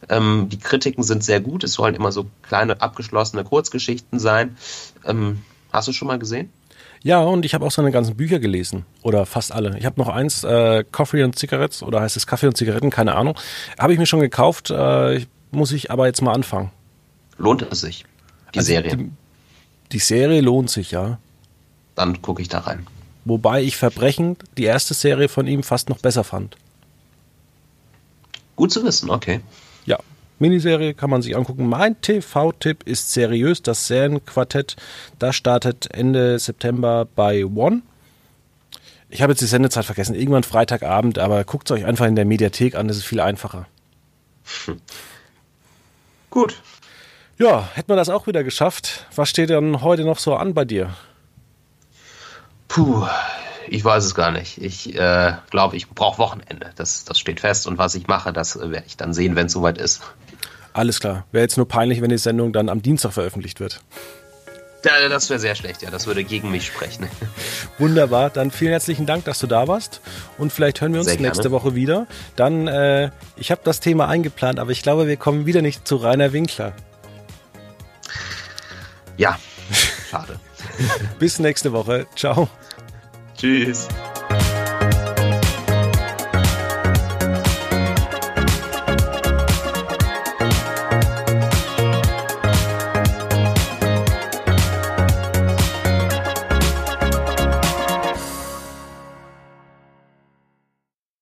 Ähm, 0.08 0.48
die 0.50 0.58
Kritiken 0.58 1.04
sind 1.04 1.22
sehr 1.22 1.40
gut. 1.40 1.62
Es 1.62 1.74
sollen 1.74 1.94
immer 1.94 2.10
so 2.10 2.26
kleine, 2.42 2.80
abgeschlossene 2.80 3.44
Kurzgeschichten 3.44 4.18
sein. 4.18 4.56
Ähm, 5.04 5.42
hast 5.72 5.88
du 5.88 5.92
schon 5.92 6.08
mal 6.08 6.18
gesehen? 6.18 6.50
Ja, 7.02 7.20
und 7.20 7.44
ich 7.44 7.54
habe 7.54 7.64
auch 7.64 7.70
seine 7.70 7.92
ganzen 7.92 8.16
Bücher 8.16 8.38
gelesen. 8.38 8.86
Oder 9.02 9.26
fast 9.26 9.52
alle. 9.52 9.78
Ich 9.78 9.84
habe 9.84 10.00
noch 10.00 10.08
eins, 10.08 10.42
äh, 10.42 10.84
Coffee 10.90 11.22
und 11.22 11.38
Cigarettes, 11.38 11.82
oder 11.82 12.00
heißt 12.00 12.16
es 12.16 12.26
Kaffee 12.26 12.48
und 12.48 12.56
Zigaretten, 12.56 12.90
keine 12.90 13.14
Ahnung. 13.14 13.38
Habe 13.78 13.92
ich 13.92 13.98
mir 13.98 14.06
schon 14.06 14.20
gekauft. 14.20 14.70
Äh, 14.70 15.18
ich 15.18 15.28
muss 15.50 15.72
ich 15.72 15.90
aber 15.90 16.06
jetzt 16.06 16.22
mal 16.22 16.32
anfangen. 16.32 16.70
Lohnt 17.38 17.62
es 17.62 17.80
sich, 17.80 18.04
die 18.54 18.58
also 18.58 18.66
Serie? 18.66 18.96
Die, 18.96 19.10
die, 19.92 19.98
Serie 19.98 20.40
lohnt 20.40 20.70
sich, 20.70 20.90
ja. 20.90 21.18
Dann 21.94 22.22
gucke 22.22 22.42
ich 22.42 22.48
da 22.48 22.60
rein. 22.60 22.86
Wobei 23.24 23.62
ich 23.62 23.76
Verbrechen, 23.76 24.36
die 24.56 24.64
erste 24.64 24.94
Serie 24.94 25.28
von 25.28 25.46
ihm, 25.46 25.62
fast 25.62 25.88
noch 25.88 25.98
besser 25.98 26.24
fand. 26.24 26.56
Gut 28.54 28.72
zu 28.72 28.84
wissen, 28.84 29.10
okay. 29.10 29.40
Ja, 29.84 29.98
Miniserie 30.38 30.94
kann 30.94 31.10
man 31.10 31.22
sich 31.22 31.36
angucken. 31.36 31.68
Mein 31.68 32.00
TV-Tipp 32.00 32.82
ist 32.84 33.12
seriös. 33.12 33.62
Das 33.62 33.86
Serienquartett, 33.86 34.76
das 35.18 35.36
startet 35.36 35.88
Ende 35.92 36.38
September 36.38 37.06
bei 37.16 37.44
One. 37.44 37.82
Ich 39.08 39.22
habe 39.22 39.32
jetzt 39.32 39.40
die 39.40 39.46
Sendezeit 39.46 39.84
vergessen. 39.84 40.14
Irgendwann 40.14 40.42
Freitagabend, 40.42 41.18
aber 41.18 41.44
guckt 41.44 41.70
es 41.70 41.76
euch 41.76 41.86
einfach 41.86 42.06
in 42.06 42.16
der 42.16 42.24
Mediathek 42.24 42.74
an. 42.74 42.88
Das 42.88 42.96
ist 42.96 43.04
viel 43.04 43.20
einfacher. 43.20 43.66
Hm. 44.66 44.80
Gut. 46.36 46.60
Ja, 47.38 47.66
hätten 47.72 47.88
wir 47.88 47.96
das 47.96 48.10
auch 48.10 48.26
wieder 48.26 48.44
geschafft. 48.44 49.06
Was 49.14 49.30
steht 49.30 49.48
denn 49.48 49.80
heute 49.80 50.04
noch 50.04 50.18
so 50.18 50.34
an 50.34 50.52
bei 50.52 50.66
dir? 50.66 50.94
Puh, 52.68 53.06
ich 53.68 53.82
weiß 53.82 54.04
es 54.04 54.14
gar 54.14 54.30
nicht. 54.32 54.58
Ich 54.58 54.94
äh, 54.98 55.32
glaube, 55.48 55.76
ich 55.78 55.88
brauche 55.88 56.18
Wochenende. 56.18 56.72
Das, 56.76 57.06
das 57.06 57.18
steht 57.18 57.40
fest. 57.40 57.66
Und 57.66 57.78
was 57.78 57.94
ich 57.94 58.06
mache, 58.06 58.34
das 58.34 58.58
werde 58.58 58.84
ich 58.86 58.98
dann 58.98 59.14
sehen, 59.14 59.34
wenn 59.34 59.46
es 59.46 59.54
soweit 59.54 59.78
ist. 59.78 60.02
Alles 60.74 61.00
klar. 61.00 61.24
Wäre 61.32 61.40
jetzt 61.40 61.56
nur 61.56 61.66
peinlich, 61.66 62.02
wenn 62.02 62.10
die 62.10 62.18
Sendung 62.18 62.52
dann 62.52 62.68
am 62.68 62.82
Dienstag 62.82 63.14
veröffentlicht 63.14 63.58
wird. 63.58 63.80
Ja, 64.86 65.08
das 65.08 65.28
wäre 65.30 65.40
sehr 65.40 65.56
schlecht, 65.56 65.82
ja. 65.82 65.90
Das 65.90 66.06
würde 66.06 66.22
gegen 66.22 66.50
mich 66.50 66.66
sprechen. 66.66 67.08
Wunderbar. 67.78 68.30
Dann 68.30 68.52
vielen 68.52 68.70
herzlichen 68.70 69.04
Dank, 69.04 69.24
dass 69.24 69.40
du 69.40 69.48
da 69.48 69.66
warst. 69.66 70.00
Und 70.38 70.52
vielleicht 70.52 70.80
hören 70.80 70.92
wir 70.92 71.00
uns 71.00 71.18
nächste 71.18 71.50
Woche 71.50 71.74
wieder. 71.74 72.06
Dann, 72.36 72.68
äh, 72.68 73.10
ich 73.36 73.50
habe 73.50 73.60
das 73.64 73.80
Thema 73.80 74.06
eingeplant, 74.08 74.60
aber 74.60 74.70
ich 74.70 74.82
glaube, 74.82 75.08
wir 75.08 75.16
kommen 75.16 75.44
wieder 75.44 75.60
nicht 75.60 75.88
zu 75.88 75.96
Rainer 75.96 76.32
Winkler. 76.32 76.72
Ja, 79.16 79.38
schade. 80.08 80.38
Bis 81.18 81.40
nächste 81.40 81.72
Woche. 81.72 82.06
Ciao. 82.14 82.48
Tschüss. 83.36 83.88